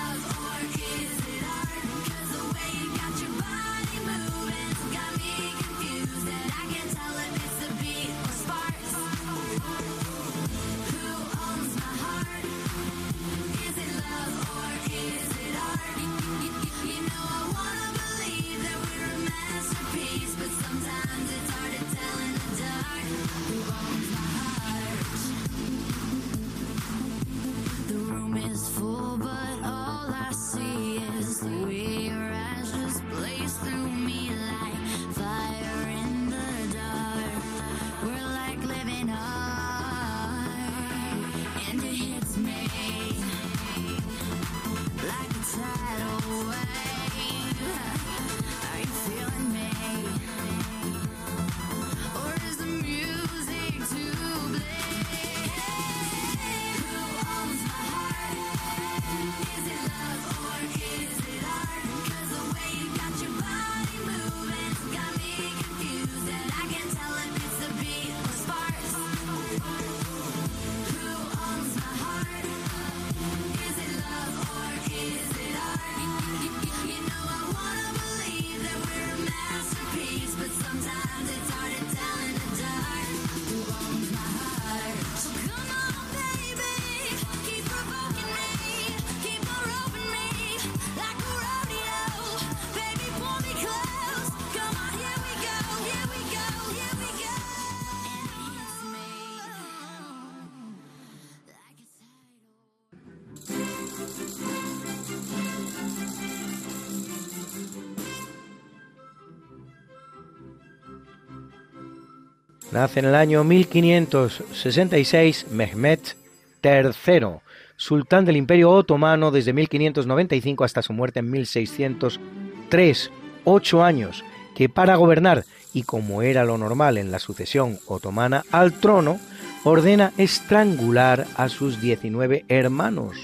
Nace 112.71 113.01
en 113.01 113.05
el 113.05 113.15
año 113.15 113.43
1566 113.43 115.47
Mehmet 115.51 116.15
III, 116.63 117.41
sultán 117.75 118.23
del 118.23 118.37
Imperio 118.37 118.71
Otomano 118.71 119.29
desde 119.29 119.51
1595 119.51 120.63
hasta 120.63 120.81
su 120.81 120.93
muerte 120.93 121.19
en 121.19 121.29
1603, 121.31 123.11
ocho 123.43 123.83
años, 123.83 124.23
que 124.55 124.69
para 124.69 124.95
gobernar, 124.95 125.43
y 125.73 125.83
como 125.83 126.21
era 126.21 126.45
lo 126.45 126.57
normal 126.57 126.97
en 126.97 127.11
la 127.11 127.19
sucesión 127.19 127.77
otomana 127.87 128.45
al 128.51 128.79
trono, 128.79 129.19
ordena 129.65 130.13
estrangular 130.17 131.27
a 131.35 131.49
sus 131.49 131.81
19 131.81 132.45
hermanos, 132.47 133.17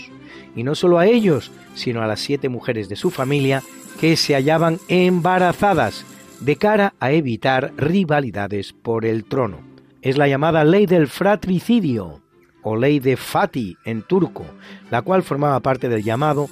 y 0.58 0.64
no 0.64 0.76
solo 0.76 1.00
a 1.00 1.06
ellos, 1.06 1.52
sino 1.74 2.02
a 2.02 2.08
las 2.08 2.20
siete 2.20 2.50
mujeres 2.50 2.90
de 2.90 2.98
su 2.98 3.12
familia 3.12 3.64
que 4.02 4.18
se 4.18 4.34
hallaban 4.34 4.78
embarazadas, 4.90 6.04
de 6.40 6.56
cara 6.56 6.94
a 7.00 7.12
evitar 7.12 7.74
rivalidades 7.78 8.74
por 8.74 9.06
el 9.06 9.26
trono. 9.26 9.60
Es 10.02 10.18
la 10.18 10.28
llamada 10.28 10.64
ley 10.64 10.86
del 10.86 11.08
fratricidio, 11.08 12.22
o 12.64 12.76
ley 12.76 13.00
de 13.00 13.18
Fati 13.18 13.78
en 13.86 14.02
turco, 14.02 14.46
la 14.92 15.02
cual 15.02 15.24
formaba 15.24 15.60
parte 15.62 15.90
del 15.90 16.04
llamado 16.04 16.50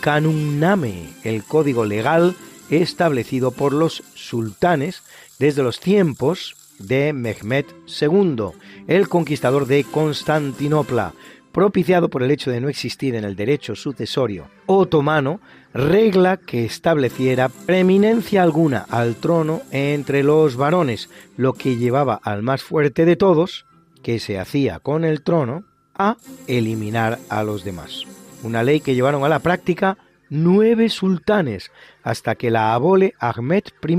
Kanunname, 0.00 1.08
el 1.22 1.42
código 1.44 1.84
legal 1.84 2.34
establecido 2.70 3.50
por 3.50 3.72
los 3.72 4.02
sultanes 4.14 5.02
desde 5.38 5.62
los 5.62 5.80
tiempos 5.80 6.56
de 6.78 7.12
Mehmed 7.12 7.66
II, 8.00 8.50
el 8.86 9.08
conquistador 9.08 9.66
de 9.66 9.84
Constantinopla, 9.84 11.14
propiciado 11.52 12.10
por 12.10 12.22
el 12.22 12.30
hecho 12.30 12.50
de 12.50 12.60
no 12.60 12.68
existir 12.68 13.14
en 13.14 13.24
el 13.24 13.36
derecho 13.36 13.74
sucesorio 13.76 14.48
otomano 14.66 15.40
regla 15.74 16.36
que 16.36 16.64
estableciera 16.64 17.48
preeminencia 17.48 18.44
alguna 18.44 18.86
al 18.88 19.16
trono 19.16 19.62
entre 19.72 20.22
los 20.22 20.56
varones, 20.56 21.10
lo 21.36 21.52
que 21.52 21.76
llevaba 21.76 22.14
al 22.22 22.42
más 22.42 22.62
fuerte 22.62 23.04
de 23.04 23.16
todos, 23.16 23.66
que 24.02 24.20
se 24.20 24.38
hacía 24.38 24.78
con 24.78 25.04
el 25.04 25.22
trono, 25.22 25.64
a 25.96 26.16
eliminar 26.46 27.18
a 27.28 27.42
los 27.42 27.64
demás. 27.64 28.04
Una 28.42 28.62
ley 28.62 28.80
que 28.80 28.94
llevaron 28.94 29.24
a 29.24 29.28
la 29.28 29.40
práctica 29.40 29.98
nueve 30.34 30.88
sultanes, 30.88 31.70
hasta 32.02 32.34
que 32.34 32.50
la 32.50 32.74
abole 32.74 33.14
Ahmed 33.18 33.64
I, 33.86 33.96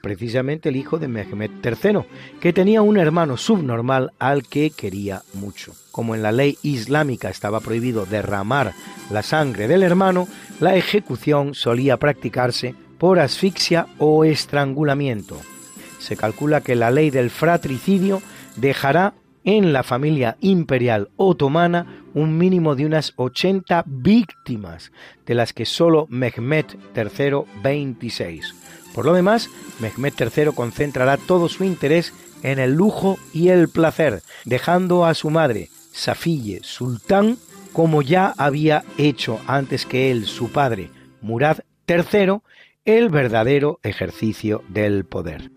precisamente 0.00 0.68
el 0.68 0.76
hijo 0.76 0.98
de 0.98 1.08
Mehmed 1.08 1.50
III, 1.64 2.00
que 2.40 2.52
tenía 2.52 2.82
un 2.82 2.98
hermano 2.98 3.36
subnormal 3.36 4.12
al 4.18 4.46
que 4.46 4.70
quería 4.70 5.22
mucho. 5.34 5.72
Como 5.90 6.14
en 6.14 6.22
la 6.22 6.32
ley 6.32 6.58
islámica 6.62 7.30
estaba 7.30 7.60
prohibido 7.60 8.06
derramar 8.06 8.72
la 9.10 9.22
sangre 9.22 9.68
del 9.68 9.82
hermano, 9.82 10.28
la 10.60 10.76
ejecución 10.76 11.54
solía 11.54 11.96
practicarse 11.96 12.74
por 12.98 13.18
asfixia 13.18 13.86
o 13.98 14.24
estrangulamiento. 14.24 15.40
Se 15.98 16.16
calcula 16.16 16.60
que 16.60 16.76
la 16.76 16.90
ley 16.90 17.10
del 17.10 17.30
fratricidio 17.30 18.22
dejará 18.56 19.14
en 19.44 19.72
la 19.72 19.82
familia 19.82 20.36
imperial 20.40 21.08
otomana 21.16 22.04
un 22.14 22.36
mínimo 22.36 22.74
de 22.74 22.86
unas 22.86 23.12
80 23.16 23.84
víctimas, 23.86 24.92
de 25.26 25.34
las 25.34 25.52
que 25.52 25.66
solo 25.66 26.06
Mehmed 26.10 26.66
III 26.94 27.44
26. 27.62 28.54
Por 28.94 29.04
lo 29.04 29.12
demás, 29.12 29.48
Mehmed 29.78 30.14
III 30.18 30.52
concentrará 30.54 31.16
todo 31.16 31.48
su 31.48 31.64
interés 31.64 32.12
en 32.42 32.58
el 32.58 32.74
lujo 32.74 33.18
y 33.32 33.48
el 33.48 33.68
placer, 33.68 34.22
dejando 34.44 35.04
a 35.04 35.14
su 35.14 35.30
madre, 35.30 35.68
Safiye 35.92 36.60
Sultán, 36.62 37.38
como 37.72 38.02
ya 38.02 38.34
había 38.36 38.84
hecho 38.98 39.38
antes 39.46 39.86
que 39.86 40.10
él 40.10 40.26
su 40.26 40.50
padre, 40.50 40.90
Murad 41.20 41.58
III, 41.86 42.40
el 42.84 43.08
verdadero 43.08 43.78
ejercicio 43.82 44.62
del 44.68 45.04
poder. 45.04 45.50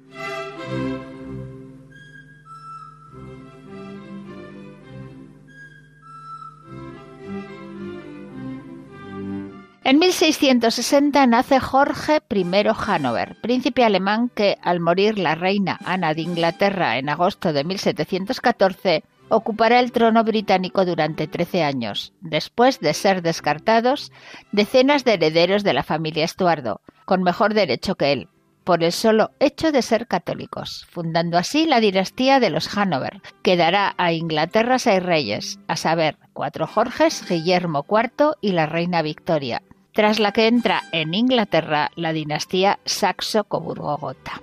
En 9.94 10.00
1660 10.00 11.28
nace 11.28 11.60
Jorge 11.60 12.20
I 12.34 12.44
Hanover, 12.88 13.39
príncipe 13.41 13.84
alemán 13.84 14.32
que, 14.34 14.58
al 14.64 14.80
morir 14.80 15.20
la 15.20 15.36
reina 15.36 15.78
Ana 15.86 16.16
de 16.16 16.24
Inglaterra 16.24 16.98
en 16.98 17.10
agosto 17.10 17.54
de 17.54 17.64
1714, 17.64 19.04
ocupará 19.30 19.80
el 19.80 19.91
trono 19.91 20.24
británico 20.24 20.84
durante 20.84 21.28
13 21.28 21.62
años, 21.64 22.12
después 22.22 22.80
de 22.80 22.96
ser 22.96 23.22
descartados 23.22 24.12
decenas 24.52 25.04
de 25.04 25.14
herederos 25.14 25.64
de 25.64 25.74
la 25.74 25.84
familia 25.84 26.26
Estuardo, 26.26 26.82
con 27.06 27.22
mejor 27.22 27.54
derecho 27.54 27.94
que 27.94 28.14
él, 28.14 28.30
por 28.64 28.84
el 28.84 28.94
solo 28.94 29.30
hecho 29.39 29.72
de 29.72 29.84
ser 29.84 30.08
católicos, 30.08 30.88
fundando 30.89 31.38
así 31.38 31.68
la 31.68 31.80
dinastía 31.80 32.39
de 32.39 32.50
los 32.50 32.76
Hanover, 32.76 33.22
que 33.44 33.58
dará 33.58 33.94
a 34.00 34.12
Inglaterra 34.12 34.80
seis 34.80 35.04
reyes, 35.04 35.60
a 35.68 35.76
saber, 35.76 36.18
cuatro 36.34 36.66
Jorges, 36.66 37.24
Guillermo 37.30 37.86
IV 37.88 38.38
y 38.41 38.54
la 38.54 38.66
reina 38.66 39.04
Victoria, 39.04 39.62
tras 39.94 40.20
la 40.20 40.32
que 40.32 40.48
entra 40.48 40.84
en 40.91 41.14
Inglaterra 41.14 41.91
la 41.96 42.14
dinastía 42.14 42.80
Saxo-Coburgo-Gotha. 42.84 44.41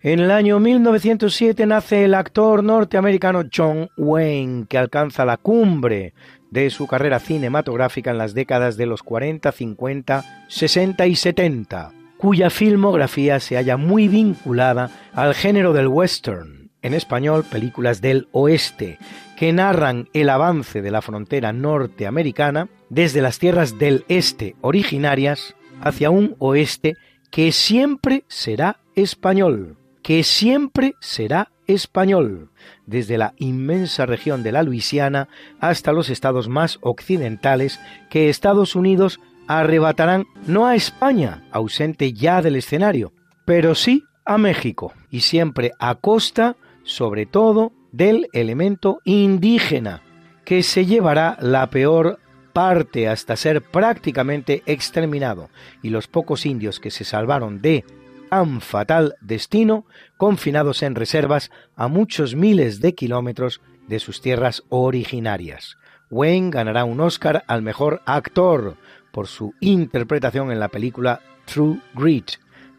En 0.00 0.20
el 0.20 0.30
año 0.30 0.60
1907 0.60 1.66
nace 1.66 2.04
el 2.04 2.14
actor 2.14 2.62
norteamericano 2.62 3.42
John 3.54 3.90
Wayne, 3.96 4.66
que 4.66 4.78
alcanza 4.78 5.24
la 5.24 5.36
cumbre 5.36 6.14
de 6.50 6.70
su 6.70 6.86
carrera 6.86 7.18
cinematográfica 7.18 8.12
en 8.12 8.18
las 8.18 8.32
décadas 8.32 8.76
de 8.76 8.86
los 8.86 9.02
40, 9.02 9.50
50, 9.50 10.46
60 10.48 11.06
y 11.08 11.16
70 11.16 11.97
cuya 12.18 12.50
filmografía 12.50 13.40
se 13.40 13.56
halla 13.56 13.76
muy 13.76 14.08
vinculada 14.08 14.90
al 15.14 15.34
género 15.34 15.72
del 15.72 15.88
western, 15.88 16.70
en 16.82 16.94
español 16.94 17.44
películas 17.44 18.00
del 18.00 18.28
oeste, 18.32 18.98
que 19.36 19.52
narran 19.52 20.08
el 20.12 20.28
avance 20.28 20.82
de 20.82 20.90
la 20.90 21.00
frontera 21.00 21.52
norteamericana 21.52 22.68
desde 22.90 23.22
las 23.22 23.38
tierras 23.38 23.78
del 23.78 24.04
este 24.08 24.56
originarias 24.60 25.54
hacia 25.80 26.10
un 26.10 26.34
oeste 26.38 26.96
que 27.30 27.52
siempre 27.52 28.24
será 28.28 28.80
español, 28.94 29.76
que 30.02 30.24
siempre 30.24 30.94
será 31.00 31.52
español, 31.68 32.50
desde 32.86 33.18
la 33.18 33.34
inmensa 33.36 34.06
región 34.06 34.42
de 34.42 34.52
la 34.52 34.62
Luisiana 34.62 35.28
hasta 35.60 35.92
los 35.92 36.08
estados 36.08 36.48
más 36.48 36.78
occidentales 36.80 37.78
que 38.10 38.30
Estados 38.30 38.74
Unidos 38.74 39.20
arrebatarán 39.48 40.26
no 40.46 40.66
a 40.66 40.76
España, 40.76 41.42
ausente 41.50 42.12
ya 42.12 42.42
del 42.42 42.56
escenario, 42.56 43.12
pero 43.44 43.74
sí 43.74 44.04
a 44.24 44.38
México, 44.38 44.92
y 45.10 45.20
siempre 45.20 45.72
a 45.78 45.96
costa, 45.96 46.56
sobre 46.84 47.26
todo, 47.26 47.72
del 47.90 48.28
elemento 48.32 49.00
indígena, 49.04 50.02
que 50.44 50.62
se 50.62 50.86
llevará 50.86 51.36
la 51.40 51.68
peor 51.70 52.20
parte 52.52 53.08
hasta 53.08 53.36
ser 53.36 53.62
prácticamente 53.62 54.62
exterminado, 54.66 55.48
y 55.82 55.88
los 55.88 56.06
pocos 56.08 56.44
indios 56.44 56.78
que 56.78 56.90
se 56.90 57.04
salvaron 57.04 57.62
de 57.62 57.84
tan 58.28 58.60
fatal 58.60 59.14
destino, 59.22 59.86
confinados 60.18 60.82
en 60.82 60.94
reservas 60.94 61.50
a 61.74 61.88
muchos 61.88 62.34
miles 62.34 62.80
de 62.80 62.94
kilómetros 62.94 63.62
de 63.86 63.98
sus 63.98 64.20
tierras 64.20 64.62
originarias. 64.68 65.78
Wayne 66.10 66.50
ganará 66.50 66.84
un 66.84 67.00
Oscar 67.00 67.44
al 67.46 67.62
mejor 67.62 68.02
actor 68.06 68.76
por 69.18 69.26
su 69.26 69.52
interpretación 69.58 70.52
en 70.52 70.60
la 70.60 70.68
película 70.68 71.20
True 71.44 71.80
Grit, 71.92 72.34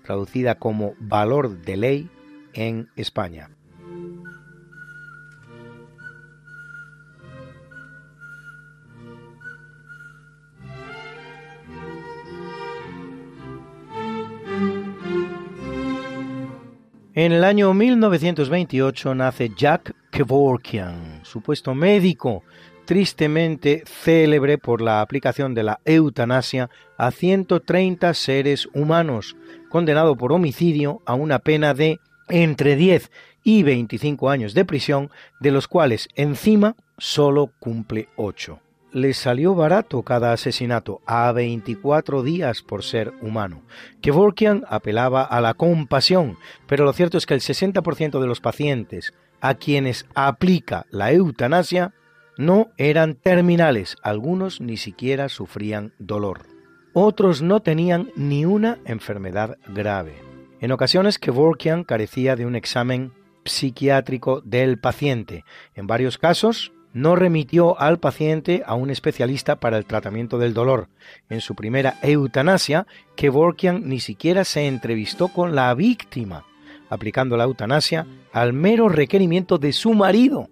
traducida 0.06 0.56
como 0.56 0.94
Valor 0.98 1.50
de 1.50 1.76
Ley 1.76 2.10
en 2.54 2.88
España. 2.96 3.50
En 17.16 17.34
el 17.34 17.44
año 17.44 17.74
1928 17.74 19.14
nace 19.14 19.52
Jack 19.58 19.94
Kevorkian, 20.10 21.20
supuesto 21.24 21.76
médico 21.76 22.44
tristemente 22.90 23.84
célebre 23.86 24.58
por 24.58 24.82
la 24.82 25.02
aplicación 25.02 25.54
de 25.54 25.62
la 25.62 25.80
eutanasia 25.86 26.72
a 26.98 27.12
130 27.12 28.16
seres 28.16 28.68
humanos, 28.74 29.38
condenado 29.70 30.18
por 30.18 30.34
homicidio 30.34 31.00
a 31.06 31.14
una 31.14 31.38
pena 31.38 31.76
de 31.76 32.00
entre 32.30 32.76
10 32.76 33.12
y 33.44 33.62
25 33.62 34.32
años 34.32 34.56
de 34.56 34.66
prisión, 34.66 35.12
de 35.40 35.52
los 35.52 35.68
cuales 35.68 36.10
encima 36.16 36.76
solo 36.98 37.52
cumple 37.60 38.10
8. 38.16 38.60
les 38.92 39.18
salió 39.18 39.54
barato 39.54 40.02
cada 40.02 40.34
asesinato, 40.34 41.02
a 41.06 41.32
24 41.32 42.24
días 42.24 42.64
por 42.64 42.84
ser 42.84 43.14
humano. 43.22 43.62
Kevorkian 44.02 44.64
apelaba 44.68 45.22
a 45.22 45.42
la 45.42 45.54
compasión, 45.54 46.40
pero 46.66 46.86
lo 46.86 46.94
cierto 46.94 47.20
es 47.20 47.28
que 47.28 47.36
el 47.36 47.42
60% 47.42 48.20
de 48.20 48.26
los 48.26 48.42
pacientes 48.42 49.14
a 49.42 49.54
quienes 49.54 50.08
aplica 50.16 50.88
la 50.90 51.12
eutanasia 51.12 51.94
no 52.40 52.70
eran 52.78 53.16
terminales, 53.16 53.98
algunos 54.02 54.62
ni 54.62 54.78
siquiera 54.78 55.28
sufrían 55.28 55.92
dolor. 56.00 56.46
Otros 56.94 57.42
no 57.42 57.60
tenían 57.60 58.12
ni 58.16 58.46
una 58.46 58.80
enfermedad 58.86 59.58
grave. 59.68 60.16
En 60.62 60.72
ocasiones 60.72 61.20
Kevorkian 61.20 61.84
carecía 61.84 62.38
de 62.38 62.46
un 62.46 62.56
examen 62.56 63.12
psiquiátrico 63.44 64.40
del 64.40 64.80
paciente. 64.80 65.44
En 65.76 65.86
varios 65.86 66.18
casos, 66.18 66.72
no 66.94 67.18
remitió 67.18 67.78
al 67.78 68.00
paciente 68.00 68.64
a 68.66 68.74
un 68.74 68.90
especialista 68.90 69.60
para 69.60 69.78
el 69.78 69.84
tratamiento 69.84 70.38
del 70.40 70.54
dolor. 70.54 70.88
En 71.30 71.42
su 71.42 71.56
primera 71.56 71.96
eutanasia, 72.02 72.88
Kevorkian 73.18 73.90
ni 73.90 74.00
siquiera 74.00 74.46
se 74.46 74.66
entrevistó 74.66 75.28
con 75.28 75.56
la 75.56 75.74
víctima, 75.74 76.46
aplicando 76.90 77.36
la 77.36 77.44
eutanasia 77.44 78.08
al 78.32 78.54
mero 78.54 78.88
requerimiento 78.88 79.58
de 79.58 79.74
su 79.74 79.94
marido, 79.94 80.50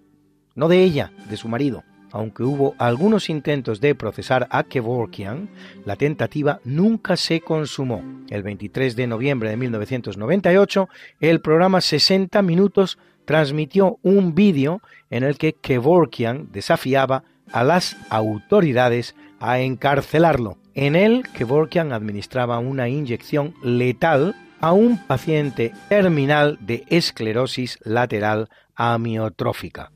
no 0.58 0.66
de 0.66 0.82
ella, 0.82 1.12
de 1.30 1.36
su 1.36 1.48
marido. 1.48 1.84
Aunque 2.10 2.42
hubo 2.42 2.74
algunos 2.78 3.30
intentos 3.30 3.80
de 3.80 3.94
procesar 3.94 4.48
a 4.50 4.64
Kevorkian, 4.64 5.48
la 5.84 5.94
tentativa 5.94 6.58
nunca 6.64 7.16
se 7.16 7.40
consumó. 7.40 8.02
El 8.28 8.42
23 8.42 8.96
de 8.96 9.06
noviembre 9.06 9.50
de 9.50 9.56
1998, 9.56 10.88
el 11.20 11.40
programa 11.40 11.80
60 11.80 12.42
Minutos 12.42 12.98
transmitió 13.24 13.98
un 14.02 14.34
vídeo 14.34 14.82
en 15.10 15.22
el 15.22 15.38
que 15.38 15.52
Kevorkian 15.52 16.50
desafiaba 16.50 17.22
a 17.52 17.62
las 17.62 17.96
autoridades 18.10 19.14
a 19.38 19.60
encarcelarlo. 19.60 20.58
En 20.74 20.96
él, 20.96 21.22
Kevorkian 21.34 21.92
administraba 21.92 22.58
una 22.58 22.88
inyección 22.88 23.54
letal 23.62 24.34
a 24.60 24.72
un 24.72 24.98
paciente 25.06 25.72
terminal 25.88 26.58
de 26.60 26.84
esclerosis 26.88 27.78
lateral 27.84 28.48
amiotrófica. 28.74 29.92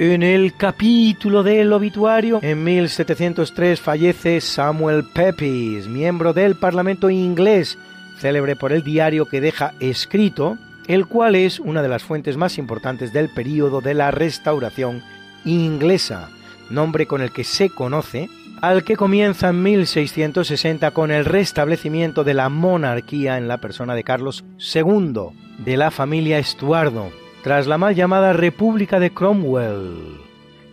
En 0.00 0.22
el 0.22 0.54
capítulo 0.54 1.42
del 1.42 1.72
obituario, 1.72 2.38
en 2.40 2.62
1703 2.62 3.80
fallece 3.80 4.40
Samuel 4.40 5.02
Pepys, 5.12 5.88
miembro 5.88 6.32
del 6.32 6.54
Parlamento 6.54 7.10
inglés, 7.10 7.76
célebre 8.20 8.54
por 8.54 8.72
el 8.72 8.84
diario 8.84 9.26
que 9.26 9.40
deja 9.40 9.74
escrito, 9.80 10.56
el 10.86 11.06
cual 11.08 11.34
es 11.34 11.58
una 11.58 11.82
de 11.82 11.88
las 11.88 12.04
fuentes 12.04 12.36
más 12.36 12.58
importantes 12.58 13.12
del 13.12 13.28
período 13.28 13.80
de 13.80 13.94
la 13.94 14.12
restauración 14.12 15.02
inglesa, 15.44 16.30
nombre 16.70 17.06
con 17.06 17.20
el 17.20 17.32
que 17.32 17.42
se 17.42 17.68
conoce 17.68 18.28
al 18.62 18.84
que 18.84 18.94
comienza 18.94 19.48
en 19.48 19.64
1660 19.64 20.92
con 20.92 21.10
el 21.10 21.24
restablecimiento 21.24 22.22
de 22.22 22.34
la 22.34 22.48
monarquía 22.48 23.36
en 23.36 23.48
la 23.48 23.58
persona 23.58 23.96
de 23.96 24.04
Carlos 24.04 24.44
II, 24.58 25.30
de 25.58 25.76
la 25.76 25.90
familia 25.90 26.38
Estuardo, 26.38 27.10
tras 27.48 27.66
la 27.66 27.78
mal 27.78 27.94
llamada 27.94 28.34
República 28.34 29.00
de 29.00 29.10
Cromwell, 29.10 30.18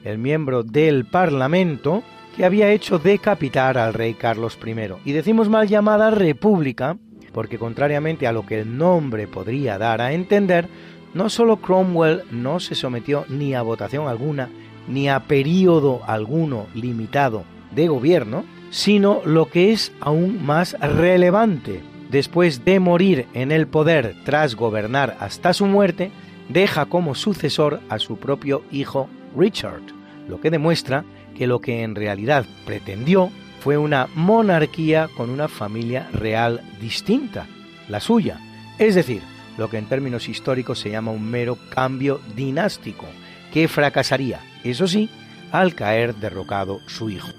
el 0.04 0.18
miembro 0.18 0.62
del 0.62 1.06
Parlamento 1.06 2.04
que 2.36 2.44
había 2.44 2.70
hecho 2.74 3.00
decapitar 3.00 3.78
al 3.78 3.94
rey 3.94 4.14
Carlos 4.14 4.60
I. 4.62 4.76
Y 5.06 5.14
decimos 5.14 5.48
mal 5.48 5.70
llamada 5.70 6.12
República 6.12 6.98
porque 7.32 7.58
contrariamente 7.58 8.28
a 8.28 8.34
lo 8.34 8.46
que 8.46 8.60
el 8.60 8.78
nombre 8.78 9.26
podría 9.26 9.78
dar 9.78 10.02
a 10.02 10.12
entender, 10.12 10.68
no 11.14 11.30
solo 11.30 11.62
Cromwell 11.62 12.24
no 12.30 12.60
se 12.60 12.76
sometió 12.76 13.24
ni 13.30 13.54
a 13.54 13.62
votación 13.62 14.10
alguna, 14.10 14.50
ni 14.90 15.08
a 15.08 15.22
periodo 15.22 16.02
alguno 16.06 16.66
limitado 16.74 17.46
de 17.72 17.88
gobierno, 17.88 18.44
sino 18.70 19.22
lo 19.24 19.46
que 19.46 19.72
es 19.72 19.94
aún 20.02 20.46
más 20.46 20.74
relevante, 20.82 21.82
después 22.12 22.66
de 22.66 22.82
morir 22.82 23.28
en 23.34 23.54
el 23.54 23.66
poder 23.66 24.14
tras 24.26 24.56
gobernar 24.56 25.16
hasta 25.22 25.54
su 25.54 25.68
muerte, 25.68 26.12
deja 26.50 26.86
como 26.86 27.16
sucesor 27.16 27.82
a 27.90 28.00
su 28.00 28.18
propio 28.18 28.64
hijo 28.72 29.10
Richard, 29.36 29.82
lo 30.28 30.40
que 30.40 30.52
demuestra 30.52 31.04
que 31.36 31.48
lo 31.48 31.60
que 31.60 31.84
en 31.84 31.96
realidad 31.96 32.46
pretendió 32.66 33.30
fue 33.60 33.78
una 33.78 34.08
monarquía 34.16 35.10
con 35.16 35.30
una 35.30 35.48
familia 35.48 36.10
real 36.14 36.62
distinta, 36.80 37.48
la 37.90 38.00
suya, 38.00 38.40
es 38.78 38.96
decir, 38.96 39.22
lo 39.58 39.70
que 39.70 39.78
en 39.78 39.88
términos 39.88 40.30
históricos 40.30 40.80
se 40.80 40.92
llama 40.92 41.12
un 41.12 41.30
mero 41.30 41.58
cambio 41.70 42.20
dinástico, 42.36 43.06
que 43.54 43.68
fracasaría, 43.68 44.42
eso 44.64 44.88
sí, 44.88 45.10
al 45.52 45.76
caer 45.76 46.16
derrocado 46.16 46.80
su 46.88 47.10
hijo. 47.10 47.30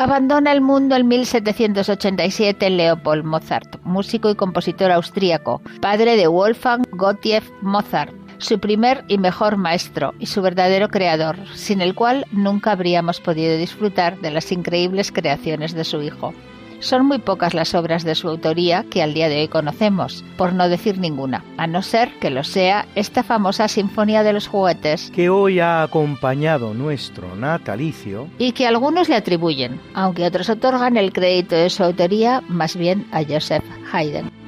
Abandona 0.00 0.50
el 0.52 0.62
mundo 0.62 0.96
en 0.96 1.08
1787 1.08 2.70
Leopold 2.70 3.22
Mozart, 3.22 3.76
músico 3.84 4.30
y 4.30 4.34
compositor 4.34 4.90
austríaco, 4.90 5.60
padre 5.82 6.16
de 6.16 6.26
Wolfgang 6.26 6.86
Gottlieb 6.92 7.42
Mozart, 7.60 8.14
su 8.38 8.58
primer 8.58 9.04
y 9.08 9.18
mejor 9.18 9.58
maestro 9.58 10.14
y 10.18 10.24
su 10.24 10.40
verdadero 10.40 10.88
creador, 10.88 11.36
sin 11.54 11.82
el 11.82 11.94
cual 11.94 12.24
nunca 12.32 12.72
habríamos 12.72 13.20
podido 13.20 13.58
disfrutar 13.58 14.18
de 14.22 14.30
las 14.30 14.50
increíbles 14.52 15.12
creaciones 15.12 15.74
de 15.74 15.84
su 15.84 16.00
hijo. 16.00 16.32
Son 16.80 17.06
muy 17.06 17.18
pocas 17.18 17.52
las 17.52 17.74
obras 17.74 18.04
de 18.04 18.14
su 18.14 18.28
autoría 18.28 18.84
que 18.90 19.02
al 19.02 19.12
día 19.12 19.28
de 19.28 19.42
hoy 19.42 19.48
conocemos, 19.48 20.24
por 20.36 20.54
no 20.54 20.68
decir 20.68 20.98
ninguna, 20.98 21.44
a 21.58 21.66
no 21.66 21.82
ser 21.82 22.10
que 22.20 22.30
lo 22.30 22.42
sea 22.42 22.86
esta 22.94 23.22
famosa 23.22 23.68
Sinfonía 23.68 24.22
de 24.22 24.32
los 24.32 24.48
Juguetes, 24.48 25.12
que 25.14 25.28
hoy 25.28 25.60
ha 25.60 25.82
acompañado 25.82 26.72
nuestro 26.72 27.36
natalicio 27.36 28.28
y 28.38 28.52
que 28.52 28.66
algunos 28.66 29.10
le 29.10 29.16
atribuyen, 29.16 29.78
aunque 29.92 30.24
otros 30.24 30.48
otorgan 30.48 30.96
el 30.96 31.12
crédito 31.12 31.54
de 31.54 31.68
su 31.68 31.84
autoría 31.84 32.42
más 32.48 32.76
bien 32.76 33.06
a 33.12 33.22
Joseph 33.24 33.64
Haydn. 33.92 34.39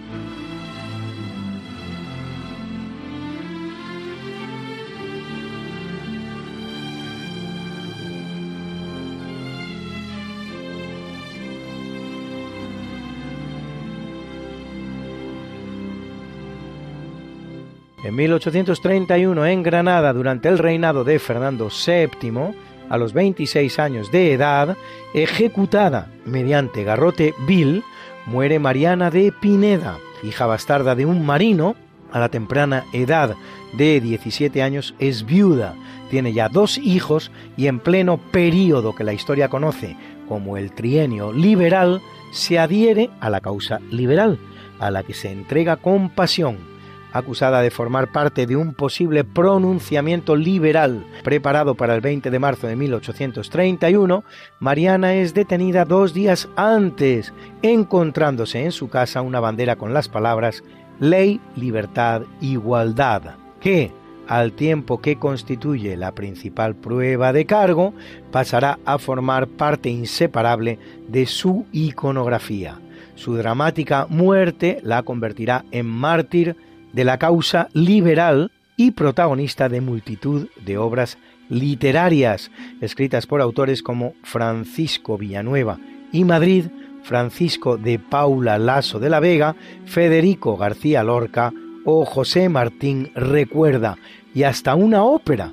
En 18.03 18.17
1831, 18.17 19.47
en 19.47 19.63
Granada, 19.63 20.13
durante 20.13 20.49
el 20.49 20.59
reinado 20.59 21.05
de 21.05 21.21
Fernando 21.21 21.69
VII, 21.69 22.53
a 22.89 22.99
los 22.99 23.13
26 23.13 23.79
años 23.79 24.11
de 24.11 24.33
edad, 24.33 24.77
ejecutada 25.15 26.11
mediante 26.25 26.83
garrote 26.83 27.33
vil, 27.47 27.85
muere 28.27 28.59
Mariana 28.59 29.11
de 29.13 29.31
Pineda, 29.31 29.99
hija 30.25 30.47
bastarda 30.47 30.97
de 30.97 31.07
un 31.07 31.25
marino, 31.25 31.77
a 32.11 32.19
la 32.19 32.29
temprana 32.29 32.85
edad 32.93 33.37
de 33.73 34.01
17 34.01 34.63
años 34.63 34.95
es 34.99 35.25
viuda, 35.25 35.75
tiene 36.11 36.33
ya 36.33 36.49
dos 36.49 36.79
hijos 36.79 37.31
y 37.57 37.69
en 37.69 37.79
pleno 37.79 38.19
período 38.19 38.97
que 38.97 39.05
la 39.05 39.15
historia 39.15 39.49
conoce 39.49 39.97
como 40.29 40.57
el 40.57 40.73
trienio 40.73 41.33
liberal, 41.33 42.03
se 42.33 42.59
adhiere 42.59 43.11
a 43.21 43.31
la 43.31 43.41
causa 43.41 43.79
liberal, 43.91 44.41
a 44.81 44.91
la 44.91 45.05
que 45.05 45.15
se 45.15 45.31
entrega 45.31 45.77
con 45.77 46.11
pasión 46.11 46.72
acusada 47.13 47.63
de 47.63 47.71
formar 47.71 48.11
parte 48.13 48.47
de 48.47 48.57
un 48.57 48.75
posible 48.75 49.25
pronunciamiento 49.25 50.37
liberal 50.37 51.07
preparado 51.23 51.75
para 51.75 51.95
el 51.95 52.01
20 52.01 52.31
de 52.31 52.39
marzo 52.39 52.67
de 52.67 52.77
1831, 52.77 54.25
Mariana 54.61 55.15
es 55.15 55.35
detenida 55.35 55.85
dos 55.85 56.15
días 56.15 56.49
antes, 56.57 57.33
encontrándose 57.63 58.65
en 58.65 58.73
su 58.73 58.89
casa 58.89 59.23
una 59.23 59.41
bandera 59.41 59.77
con 59.77 59.95
las 59.95 60.09
palabras 60.09 60.63
Ley, 61.01 61.41
Libertad, 61.57 62.23
Igualdad, 62.41 63.37
que, 63.61 63.93
al 64.29 64.53
tiempo 64.53 65.01
que 65.01 65.19
constituye 65.19 65.97
la 65.97 66.13
principal 66.13 66.77
prueba 66.77 67.33
de 67.33 67.45
cargo, 67.45 67.93
pasará 68.31 68.79
a 68.85 68.99
formar 68.99 69.49
parte 69.49 69.91
inseparable 69.91 70.79
de 71.09 71.27
su 71.27 71.67
iconografía. 71.73 72.81
Su 73.15 73.37
dramática 73.37 74.07
muerte 74.09 74.81
la 74.83 75.03
convertirá 75.03 75.65
en 75.71 75.87
mártir 75.87 76.57
de 76.93 77.05
la 77.05 77.19
causa 77.19 77.69
liberal 77.73 78.51
y 78.77 78.93
protagonista 78.93 79.69
de 79.69 79.81
multitud 79.81 80.49
de 80.65 80.79
obras 80.79 81.19
literarias 81.49 82.51
escritas 82.81 83.27
por 83.27 83.41
autores 83.41 83.83
como 83.83 84.15
Francisco 84.23 85.19
Villanueva 85.19 85.79
y 86.13 86.25
Madrid, 86.25 86.67
Francisco 87.03 87.77
de 87.77 87.99
Paula 87.99 88.59
Lasso 88.59 88.99
de 88.99 89.11
la 89.11 89.21
Vega, 89.21 89.57
Federico 89.85 90.57
García 90.57 91.03
Lorca 91.03 91.53
o 91.85 92.05
José 92.05 92.49
Martín 92.49 93.11
Recuerda, 93.15 93.99
y 94.35 94.45
hasta 94.45 94.75
una 94.75 95.05
ópera, 95.05 95.53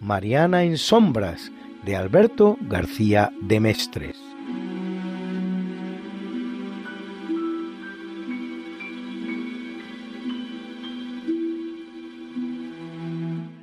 Mariana 0.00 0.64
en 0.64 0.78
Sombras, 0.78 1.52
de 1.84 1.96
Alberto 1.96 2.56
García 2.62 3.30
de 3.40 3.60
Mestres. 3.60 4.25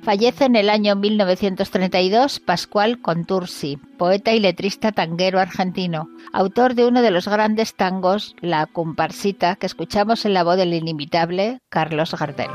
Fallece 0.04 0.44
en 0.44 0.54
el 0.54 0.68
año 0.68 0.96
1932 0.96 2.38
Pascual 2.40 3.00
Contursi, 3.00 3.78
poeta 3.96 4.34
y 4.34 4.38
letrista 4.38 4.92
tanguero 4.92 5.40
argentino, 5.40 6.10
autor 6.30 6.74
de 6.74 6.86
uno 6.86 7.00
de 7.00 7.10
los 7.10 7.26
grandes 7.26 7.74
tangos, 7.74 8.36
La 8.42 8.66
Comparsita, 8.66 9.56
que 9.56 9.64
escuchamos 9.64 10.26
en 10.26 10.34
la 10.34 10.44
voz 10.44 10.58
del 10.58 10.74
inimitable 10.74 11.60
Carlos 11.70 12.14
Gardel. 12.18 12.50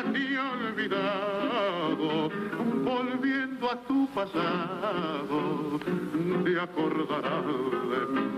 He 0.00 0.38
olvidado, 0.38 2.30
volviendo 2.84 3.70
a 3.70 3.76
tu 3.82 4.08
pasado, 4.14 5.80
te 6.44 6.60
acordarás 6.60 7.44
de 7.90 8.06
mí 8.12 8.28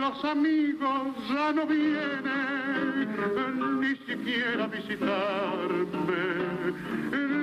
los 0.00 0.24
amigos 0.24 1.14
ya 1.28 1.52
no 1.52 1.66
vienen 1.66 3.10
ni 3.80 3.96
siquiera 4.06 4.66
visitarme. 4.66 6.24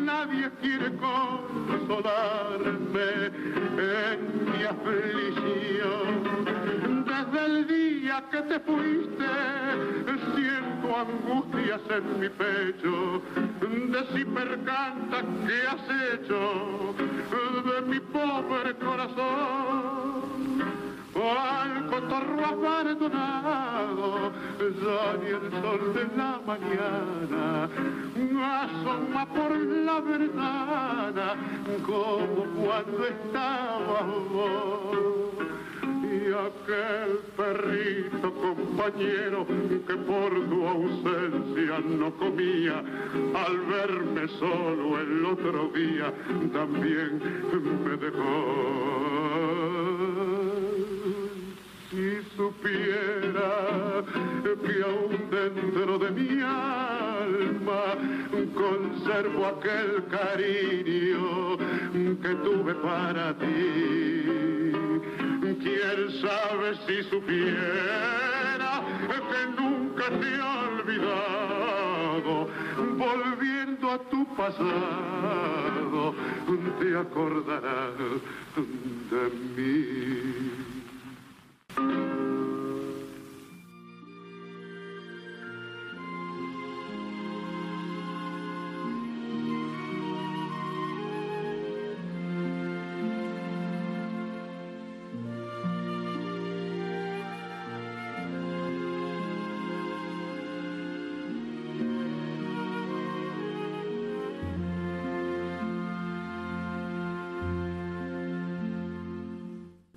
Nadie 0.06 0.50
quiere 0.62 0.92
consolarme 0.98 2.08
en 3.78 4.18
mi 4.52 4.64
aflicción. 4.64 6.10
Desde 7.06 7.46
el 7.46 7.68
día 7.68 8.24
que 8.32 8.42
te 8.42 8.60
fuiste, 8.60 9.26
angustias 10.96 11.82
en 11.90 12.20
mi 12.20 12.30
pecho. 12.30 13.22
De 13.62 14.02
si 14.14 14.26
percanta 14.26 15.22
que 15.46 15.68
has 15.68 15.86
hecho 16.14 16.40
de 17.66 17.82
mi 17.88 18.00
pobre 18.00 18.76
corazón 18.76 20.22
al 21.16 21.88
cotorro 21.88 22.46
abandonado, 22.46 24.32
ya 24.60 25.18
ni 25.22 25.30
el 25.30 25.52
sol 25.62 25.94
de 25.94 26.04
la 26.18 26.40
mañana 26.46 27.70
asoma 28.42 29.26
por 29.26 29.52
la 29.58 30.00
ventana 30.00 31.36
como 31.86 32.46
cuando 32.56 33.06
estaba 33.06 34.02
vos. 34.32 35.61
Aquel 36.32 37.20
perrito 37.36 38.34
compañero 38.34 39.46
que 39.46 39.96
por 39.98 40.32
tu 40.50 40.66
ausencia 40.66 41.80
no 41.80 42.10
comía, 42.16 42.80
al 43.36 43.58
verme 43.60 44.28
solo 44.40 44.98
el 45.00 45.26
otro 45.26 45.72
día 45.76 46.14
también 46.54 47.22
me 47.84 47.98
dejó 47.98 49.32
si 51.90 52.22
supiera 52.38 54.04
que 54.44 54.84
aún 54.84 55.30
dentro 55.30 56.00
de 56.00 56.12
mi 56.12 56.42
alma 56.42 57.84
conservo 58.56 59.48
aquel 59.48 60.06
cariño 60.10 61.58
que 62.22 62.36
tuve 62.36 62.74
para 62.76 63.34
ti. 63.38 64.21
Quién 65.64 66.00
sabe 66.22 66.68
si 66.88 67.04
supiera 67.10 68.72
que 69.32 69.42
nunca 69.62 70.06
te 70.10 70.28
he 70.28 70.42
olvidado, 70.42 72.34
volviendo 72.98 73.92
a 73.92 73.98
tu 74.10 74.26
pasado, 74.36 76.16
te 76.80 76.98
acordarás 76.98 78.22
de 79.12 79.24
mí. 79.56 80.81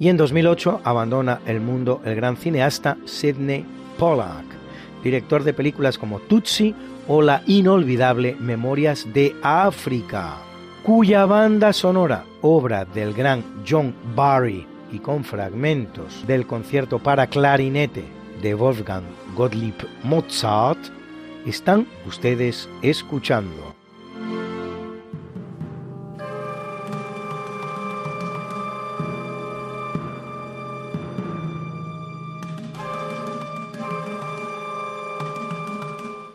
Y 0.04 0.10
en 0.10 0.18
2008 0.18 0.82
abandona 0.84 1.40
el 1.46 1.62
mundo 1.62 2.02
el 2.04 2.14
gran 2.14 2.36
cineasta 2.36 2.98
Sidney 3.06 3.64
Pollack, 3.98 4.44
director 5.02 5.42
de 5.44 5.54
películas 5.54 5.96
como 5.96 6.20
Tutsi 6.20 6.74
o 7.08 7.22
la 7.22 7.42
inolvidable 7.46 8.36
Memorias 8.38 9.06
de 9.14 9.34
África, 9.42 10.34
cuya 10.82 11.24
banda 11.24 11.72
sonora, 11.72 12.26
obra 12.42 12.84
del 12.84 13.14
gran 13.14 13.42
John 13.66 13.94
Barry 14.14 14.66
y 14.92 14.98
con 14.98 15.24
fragmentos 15.24 16.26
del 16.26 16.46
concierto 16.46 16.98
para 16.98 17.26
clarinete 17.26 18.04
de 18.42 18.52
Wolfgang 18.52 19.04
Gottlieb 19.34 19.88
Mozart, 20.02 20.80
están 21.46 21.86
ustedes 22.06 22.68
escuchando. 22.82 23.83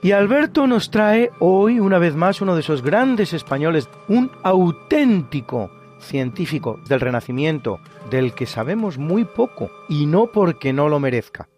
Y 0.01 0.11
Alberto 0.13 0.65
nos 0.65 0.91
trae 0.91 1.29
hoy 1.39 1.79
una 1.81 1.99
vez 1.99 2.15
más 2.15 2.39
uno 2.39 2.55
de 2.55 2.61
esos 2.61 2.81
grandes 2.81 3.33
españoles, 3.33 3.89
un 4.07 4.31
auténtico 4.43 5.71
científico 5.99 6.79
del 6.87 7.01
Renacimiento, 7.01 7.81
del 8.09 8.33
que 8.33 8.45
sabemos 8.45 8.97
muy 8.97 9.25
poco, 9.25 9.69
y 9.89 10.05
no 10.05 10.27
porque 10.27 10.71
no 10.71 10.87
lo 10.87 11.01
merezca. 11.01 11.49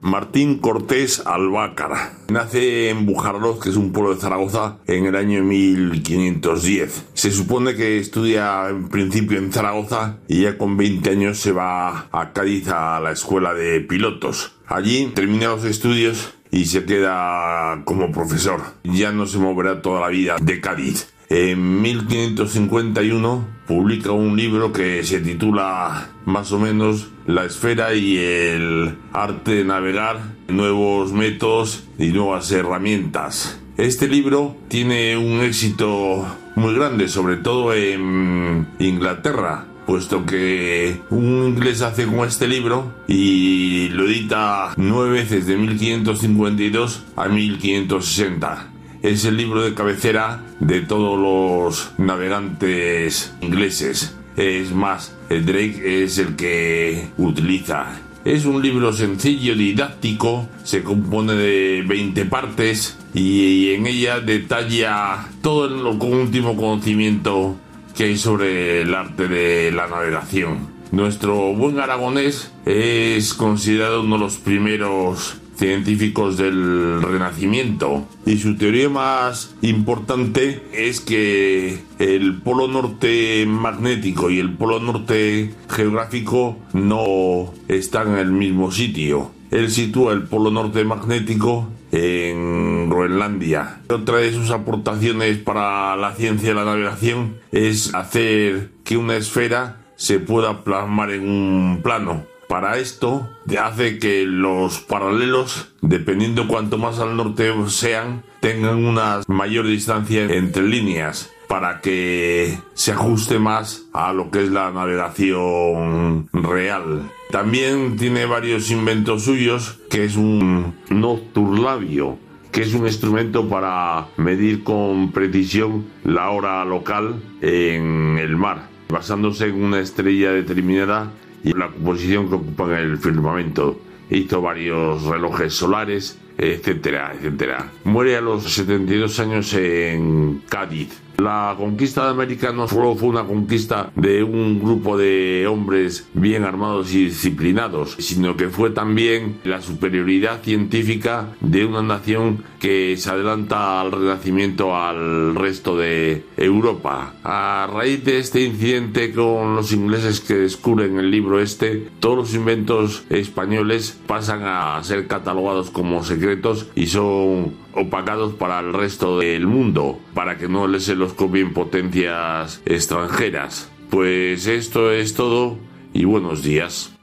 Martín 0.00 0.58
Cortés 0.58 1.26
Albácara. 1.26 2.12
Nace 2.28 2.90
en 2.90 3.06
Bujarloz, 3.06 3.58
que 3.58 3.70
es 3.70 3.76
un 3.76 3.90
pueblo 3.90 4.14
de 4.14 4.20
Zaragoza, 4.20 4.78
en 4.86 5.06
el 5.06 5.16
año 5.16 5.42
1510. 5.42 7.06
Se 7.14 7.32
supone 7.32 7.74
que 7.74 7.98
estudia 7.98 8.68
en 8.68 8.88
principio 8.88 9.38
en 9.38 9.52
Zaragoza 9.52 10.18
y 10.28 10.42
ya 10.42 10.56
con 10.56 10.76
20 10.76 11.10
años 11.10 11.38
se 11.38 11.50
va 11.50 12.06
a 12.12 12.32
Cádiz 12.32 12.68
a 12.68 13.00
la 13.00 13.10
escuela 13.10 13.54
de 13.54 13.80
pilotos. 13.80 14.52
Allí 14.68 15.10
termina 15.14 15.48
los 15.48 15.64
estudios 15.64 16.35
y 16.50 16.66
se 16.66 16.84
queda 16.84 17.82
como 17.84 18.12
profesor. 18.12 18.62
Ya 18.84 19.12
no 19.12 19.26
se 19.26 19.38
moverá 19.38 19.82
toda 19.82 20.00
la 20.00 20.08
vida 20.08 20.36
de 20.40 20.60
Cádiz. 20.60 21.12
En 21.28 21.82
1551 21.82 23.48
publica 23.66 24.12
un 24.12 24.36
libro 24.36 24.72
que 24.72 25.02
se 25.02 25.18
titula 25.20 26.08
más 26.24 26.52
o 26.52 26.60
menos 26.60 27.08
La 27.26 27.44
esfera 27.44 27.94
y 27.94 28.16
el 28.16 28.96
arte 29.12 29.56
de 29.56 29.64
navegar, 29.64 30.20
nuevos 30.46 31.12
métodos 31.12 31.84
y 31.98 32.08
nuevas 32.08 32.52
herramientas. 32.52 33.60
Este 33.76 34.06
libro 34.06 34.56
tiene 34.68 35.16
un 35.16 35.40
éxito 35.40 36.24
muy 36.54 36.74
grande, 36.74 37.08
sobre 37.08 37.36
todo 37.36 37.74
en 37.74 38.68
Inglaterra, 38.78 39.66
puesto 39.86 40.26
que 40.26 41.00
un 41.10 41.46
inglés 41.48 41.82
hace 41.82 42.06
con 42.06 42.26
este 42.26 42.48
libro 42.48 42.92
y 43.06 43.88
lo 43.90 44.06
edita 44.06 44.74
nueve 44.76 45.20
veces 45.20 45.46
de 45.46 45.56
1552 45.56 47.04
a 47.16 47.28
1560 47.28 48.70
es 49.02 49.24
el 49.24 49.36
libro 49.36 49.62
de 49.62 49.74
cabecera 49.74 50.42
de 50.58 50.80
todos 50.80 51.18
los 51.18 51.92
navegantes 51.98 53.34
ingleses. 53.40 54.16
Es 54.36 54.72
más, 54.72 55.16
el 55.30 55.46
Drake 55.46 56.02
es 56.02 56.18
el 56.18 56.34
que 56.34 57.08
utiliza. 57.16 58.00
Es 58.24 58.44
un 58.44 58.60
libro 58.60 58.92
sencillo, 58.92 59.54
didáctico, 59.54 60.48
se 60.64 60.82
compone 60.82 61.34
de 61.34 61.84
20 61.86 62.24
partes 62.24 62.98
y 63.14 63.70
en 63.70 63.86
ella 63.86 64.18
detalla 64.18 65.28
todo 65.40 65.66
el 65.66 65.86
último 65.86 66.56
conocimiento 66.56 67.56
que 67.96 68.04
hay 68.04 68.18
sobre 68.18 68.82
el 68.82 68.94
arte 68.94 69.26
de 69.26 69.72
la 69.72 69.86
navegación. 69.88 70.76
Nuestro 70.92 71.52
buen 71.54 71.80
aragonés 71.80 72.52
es 72.64 73.34
considerado 73.34 74.02
uno 74.02 74.16
de 74.16 74.24
los 74.24 74.36
primeros 74.36 75.38
científicos 75.56 76.36
del 76.36 77.02
Renacimiento. 77.02 78.06
Y 78.26 78.38
su 78.38 78.56
teoría 78.56 78.88
más 78.88 79.54
importante 79.62 80.62
es 80.72 81.00
que 81.00 81.82
el 81.98 82.34
polo 82.42 82.68
norte 82.68 83.44
magnético 83.46 84.30
y 84.30 84.38
el 84.38 84.52
polo 84.52 84.78
norte 84.78 85.54
geográfico 85.68 86.58
no 86.72 87.52
están 87.68 88.12
en 88.12 88.18
el 88.18 88.32
mismo 88.32 88.70
sitio. 88.70 89.30
Él 89.50 89.70
sitúa 89.70 90.12
el 90.12 90.24
polo 90.24 90.50
norte 90.50 90.84
magnético 90.84 91.68
en 91.92 92.88
Groenlandia. 92.88 93.80
Otra 93.88 94.18
de 94.18 94.32
sus 94.32 94.50
aportaciones 94.50 95.38
para 95.38 95.96
la 95.96 96.14
ciencia 96.14 96.50
de 96.50 96.54
la 96.54 96.64
navegación 96.64 97.36
es 97.52 97.94
hacer 97.94 98.70
que 98.84 98.96
una 98.96 99.16
esfera 99.16 99.78
se 99.96 100.18
pueda 100.18 100.62
plasmar 100.62 101.10
en 101.10 101.28
un 101.28 101.80
plano 101.82 102.24
para 102.48 102.78
esto 102.78 103.28
hace 103.58 103.98
que 103.98 104.24
los 104.24 104.78
paralelos, 104.78 105.72
dependiendo 105.80 106.46
cuanto 106.46 106.78
más 106.78 106.98
al 107.00 107.16
norte 107.16 107.52
sean, 107.68 108.22
tengan 108.40 108.84
una 108.84 109.22
mayor 109.26 109.66
distancia 109.66 110.24
entre 110.24 110.62
líneas 110.62 111.30
para 111.48 111.80
que 111.80 112.58
se 112.74 112.92
ajuste 112.92 113.38
más 113.38 113.86
a 113.92 114.12
lo 114.12 114.30
que 114.30 114.44
es 114.44 114.50
la 114.50 114.70
navegación 114.70 116.28
real. 116.32 117.10
También 117.30 117.96
tiene 117.96 118.24
varios 118.24 118.70
inventos 118.70 119.24
suyos, 119.24 119.80
que 119.90 120.04
es 120.04 120.16
un 120.16 120.74
nocturlabio, 120.90 122.18
que 122.52 122.62
es 122.62 122.72
un 122.72 122.86
instrumento 122.86 123.48
para 123.48 124.06
medir 124.16 124.62
con 124.62 125.10
precisión 125.10 125.86
la 126.04 126.30
hora 126.30 126.64
local 126.64 127.20
en 127.42 128.16
el 128.18 128.36
mar, 128.36 128.68
basándose 128.88 129.48
en 129.48 129.62
una 129.62 129.80
estrella 129.80 130.30
determinada 130.30 131.12
y 131.42 131.52
la 131.52 131.68
posición 131.68 132.28
que 132.28 132.36
ocupa 132.36 132.64
en 132.80 132.90
el 132.90 132.98
firmamento. 132.98 133.80
Hizo 134.08 134.40
varios 134.40 135.02
relojes 135.02 135.52
solares, 135.52 136.18
etcétera, 136.38 137.12
etcétera. 137.12 137.72
Muere 137.84 138.16
a 138.16 138.20
los 138.20 138.44
72 138.44 139.18
años 139.20 139.52
en 139.54 140.42
Cádiz, 140.48 141.02
la 141.18 141.54
conquista 141.56 142.04
de 142.04 142.10
América 142.10 142.52
no 142.52 142.68
solo 142.68 142.94
fue 142.94 143.08
una 143.08 143.24
conquista 143.24 143.90
de 143.94 144.22
un 144.22 144.60
grupo 144.60 144.96
de 144.96 145.46
hombres 145.46 146.08
bien 146.14 146.44
armados 146.44 146.92
y 146.94 147.06
disciplinados, 147.06 147.96
sino 147.98 148.36
que 148.36 148.48
fue 148.48 148.70
también 148.70 149.38
la 149.44 149.62
superioridad 149.62 150.42
científica 150.42 151.28
de 151.40 151.64
una 151.64 151.82
nación 151.82 152.44
que 152.60 152.96
se 152.96 153.10
adelanta 153.10 153.80
al 153.80 153.92
renacimiento 153.92 154.76
al 154.76 155.34
resto 155.34 155.76
de 155.76 156.24
Europa. 156.36 157.14
A 157.24 157.68
raíz 157.72 158.04
de 158.04 158.18
este 158.18 158.42
incidente 158.42 159.12
con 159.12 159.56
los 159.56 159.72
ingleses 159.72 160.20
que 160.20 160.34
descubren 160.34 160.98
el 160.98 161.10
libro 161.10 161.40
este, 161.40 161.88
todos 162.00 162.16
los 162.16 162.34
inventos 162.34 163.04
españoles 163.10 163.98
pasan 164.06 164.42
a 164.44 164.82
ser 164.82 165.06
catalogados 165.06 165.70
como 165.70 166.04
secretos 166.04 166.66
y 166.74 166.86
son 166.86 167.65
opacados 167.76 168.34
para 168.34 168.58
el 168.60 168.72
resto 168.72 169.18
del 169.18 169.46
mundo, 169.46 170.00
para 170.14 170.38
que 170.38 170.48
no 170.48 170.66
les 170.66 170.84
se 170.84 170.96
los 170.96 171.12
copien 171.12 171.52
potencias 171.52 172.62
extranjeras. 172.64 173.70
Pues 173.90 174.46
esto 174.46 174.90
es 174.90 175.14
todo 175.14 175.58
y 175.92 176.04
buenos 176.04 176.42
días. 176.42 176.95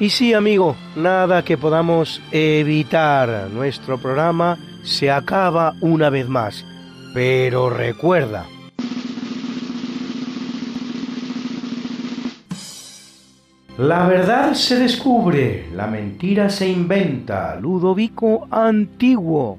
Y 0.00 0.08
sí, 0.08 0.32
amigo, 0.32 0.76
nada 0.96 1.44
que 1.44 1.58
podamos 1.58 2.22
evitar. 2.32 3.48
Nuestro 3.52 3.98
programa 3.98 4.58
se 4.82 5.10
acaba 5.10 5.74
una 5.82 6.08
vez 6.08 6.26
más. 6.26 6.64
Pero 7.12 7.68
recuerda, 7.68 8.46
La 13.80 14.06
verdad 14.06 14.52
se 14.52 14.78
descubre, 14.78 15.70
la 15.74 15.86
mentira 15.86 16.50
se 16.50 16.68
inventa. 16.68 17.56
Ludovico 17.58 18.46
Antiguo. 18.50 19.58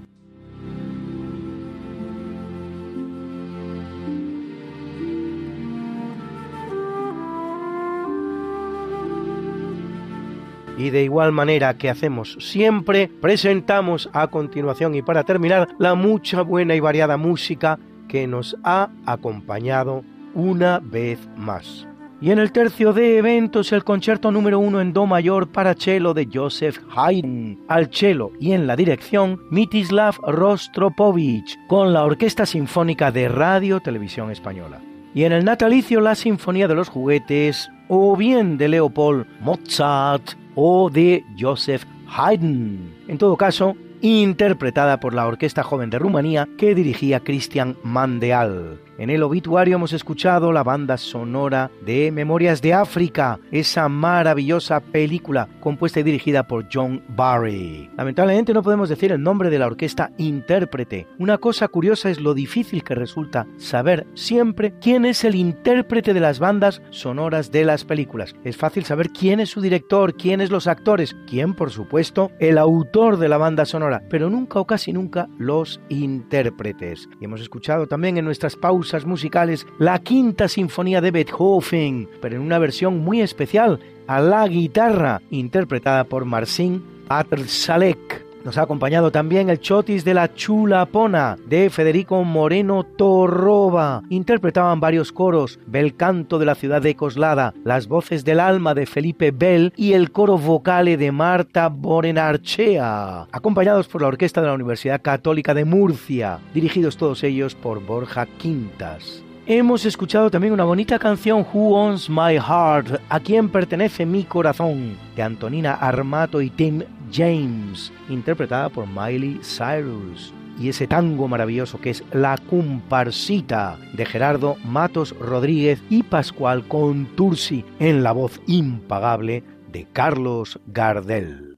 Y 10.81 10.89
de 10.89 11.03
igual 11.03 11.31
manera 11.31 11.77
que 11.77 11.91
hacemos 11.91 12.37
siempre, 12.39 13.07
presentamos 13.07 14.09
a 14.13 14.27
continuación 14.27 14.95
y 14.95 15.03
para 15.03 15.23
terminar 15.23 15.69
la 15.77 15.93
mucha 15.93 16.41
buena 16.41 16.73
y 16.73 16.79
variada 16.79 17.17
música 17.17 17.77
que 18.07 18.25
nos 18.25 18.57
ha 18.63 18.89
acompañado 19.05 20.03
una 20.33 20.79
vez 20.79 21.19
más. 21.37 21.87
Y 22.19 22.31
en 22.31 22.39
el 22.39 22.51
tercio 22.51 22.93
de 22.93 23.17
eventos 23.17 23.71
el 23.71 23.83
concierto 23.83 24.31
número 24.31 24.59
uno 24.59 24.81
en 24.81 24.91
Do 24.91 25.05
mayor 25.05 25.49
para 25.49 25.75
cello 25.75 26.15
de 26.15 26.27
Joseph 26.31 26.79
Haydn, 26.95 27.59
al 27.67 27.93
cello 27.93 28.31
y 28.39 28.53
en 28.53 28.65
la 28.65 28.75
dirección 28.75 29.39
Mitislav 29.51 30.15
Rostropovich, 30.27 31.59
con 31.67 31.93
la 31.93 32.03
Orquesta 32.03 32.47
Sinfónica 32.47 33.11
de 33.11 33.27
Radio 33.27 33.81
Televisión 33.81 34.31
Española. 34.31 34.81
Y 35.13 35.25
en 35.25 35.31
el 35.31 35.45
natalicio 35.45 35.99
la 35.99 36.15
Sinfonía 36.15 36.67
de 36.67 36.75
los 36.75 36.89
Juguetes, 36.89 37.69
o 37.87 38.15
bien 38.15 38.57
de 38.57 38.69
Leopold 38.69 39.25
Mozart, 39.41 40.40
o 40.55 40.89
de 40.89 41.23
Joseph 41.39 41.83
Haydn. 42.07 42.93
En 43.07 43.17
todo 43.17 43.37
caso, 43.37 43.75
interpretada 44.01 44.99
por 44.99 45.13
la 45.13 45.27
Orquesta 45.27 45.63
Joven 45.63 45.89
de 45.89 45.99
Rumanía 45.99 46.47
que 46.57 46.75
dirigía 46.75 47.19
Christian 47.19 47.77
Mandeal. 47.83 48.79
En 49.01 49.09
el 49.09 49.23
obituario 49.23 49.77
hemos 49.77 49.93
escuchado 49.93 50.51
la 50.51 50.61
banda 50.61 50.95
sonora 50.95 51.71
de 51.83 52.11
Memorias 52.11 52.61
de 52.61 52.75
África, 52.75 53.39
esa 53.51 53.89
maravillosa 53.89 54.79
película 54.79 55.49
compuesta 55.59 55.99
y 55.99 56.03
dirigida 56.03 56.47
por 56.47 56.67
John 56.71 57.03
Barry. 57.07 57.89
Lamentablemente 57.97 58.53
no 58.53 58.61
podemos 58.61 58.89
decir 58.89 59.11
el 59.11 59.23
nombre 59.23 59.49
de 59.49 59.57
la 59.57 59.65
orquesta 59.65 60.11
intérprete. 60.19 61.07
Una 61.17 61.39
cosa 61.39 61.67
curiosa 61.67 62.11
es 62.11 62.19
lo 62.19 62.35
difícil 62.35 62.83
que 62.83 62.93
resulta 62.93 63.47
saber 63.57 64.05
siempre 64.13 64.75
quién 64.79 65.05
es 65.05 65.23
el 65.23 65.33
intérprete 65.33 66.13
de 66.13 66.19
las 66.19 66.37
bandas 66.37 66.83
sonoras 66.91 67.51
de 67.51 67.65
las 67.65 67.85
películas. 67.85 68.35
Es 68.43 68.55
fácil 68.55 68.85
saber 68.85 69.09
quién 69.09 69.39
es 69.39 69.49
su 69.49 69.61
director, 69.61 70.13
quiénes 70.13 70.51
los 70.51 70.67
actores, 70.67 71.15
quién 71.27 71.55
por 71.55 71.71
supuesto 71.71 72.29
el 72.37 72.59
autor 72.59 73.17
de 73.17 73.29
la 73.29 73.39
banda 73.39 73.65
sonora, 73.65 74.03
pero 74.11 74.29
nunca 74.29 74.59
o 74.59 74.67
casi 74.67 74.93
nunca 74.93 75.27
los 75.39 75.81
intérpretes. 75.89 77.09
Y 77.19 77.25
hemos 77.25 77.41
escuchado 77.41 77.87
también 77.87 78.17
en 78.17 78.25
nuestras 78.25 78.55
pausas 78.55 78.90
musicales 79.05 79.65
la 79.79 79.99
Quinta 79.99 80.47
Sinfonía 80.47 81.01
de 81.01 81.11
Beethoven, 81.11 82.09
pero 82.21 82.35
en 82.35 82.41
una 82.41 82.59
versión 82.59 82.99
muy 82.99 83.21
especial, 83.21 83.79
a 84.07 84.19
la 84.19 84.47
guitarra, 84.47 85.21
interpretada 85.29 86.03
por 86.03 86.25
Marcin 86.25 86.83
Patrsalek. 87.07 88.30
Nos 88.43 88.57
ha 88.57 88.63
acompañado 88.63 89.11
también 89.11 89.49
el 89.49 89.59
Chotis 89.59 90.03
de 90.03 90.15
la 90.15 90.33
Chulapona 90.33 91.37
de 91.45 91.69
Federico 91.69 92.23
Moreno 92.23 92.83
Torroba. 92.83 94.01
Interpretaban 94.09 94.79
varios 94.79 95.11
coros, 95.11 95.59
Bel 95.67 95.95
Canto 95.95 96.39
de 96.39 96.45
la 96.45 96.55
ciudad 96.55 96.81
de 96.81 96.95
Coslada, 96.95 97.53
las 97.63 97.87
voces 97.87 98.25
del 98.25 98.39
alma 98.39 98.73
de 98.73 98.87
Felipe 98.87 99.31
Bell 99.31 99.73
y 99.75 99.93
el 99.93 100.11
coro 100.11 100.37
vocale 100.37 100.97
de 100.97 101.11
Marta 101.11 101.69
Borenarchea, 101.69 103.27
acompañados 103.31 103.87
por 103.87 104.01
la 104.01 104.07
orquesta 104.07 104.41
de 104.41 104.47
la 104.47 104.53
Universidad 104.53 105.01
Católica 105.01 105.53
de 105.53 105.65
Murcia, 105.65 106.39
dirigidos 106.53 106.97
todos 106.97 107.23
ellos 107.23 107.53
por 107.53 107.85
Borja 107.85 108.25
Quintas. 108.25 109.23
Hemos 109.47 109.85
escuchado 109.85 110.29
también 110.29 110.53
una 110.53 110.65
bonita 110.65 110.99
canción 110.99 111.43
Who 111.51 111.75
Owns 111.75 112.07
My 112.11 112.35
Heart, 112.37 113.01
a 113.09 113.19
quien 113.19 113.49
pertenece 113.49 114.05
mi 114.05 114.23
corazón, 114.23 114.95
de 115.15 115.23
Antonina 115.23 115.73
Armato 115.73 116.41
y 116.41 116.51
Tim 116.51 116.83
James, 117.11 117.91
interpretada 118.07 118.69
por 118.69 118.85
Miley 118.85 119.39
Cyrus. 119.41 120.31
Y 120.59 120.69
ese 120.69 120.85
tango 120.85 121.27
maravilloso 121.27 121.81
que 121.81 121.89
es 121.89 122.03
La 122.11 122.37
Comparsita 122.37 123.79
de 123.93 124.05
Gerardo 124.05 124.57
Matos 124.63 125.15
Rodríguez 125.19 125.81
y 125.89 126.03
Pascual 126.03 126.67
Contursi 126.67 127.65
en 127.79 128.03
la 128.03 128.11
voz 128.11 128.39
impagable 128.45 129.43
de 129.71 129.87
Carlos 129.91 130.59
Gardel. 130.67 131.57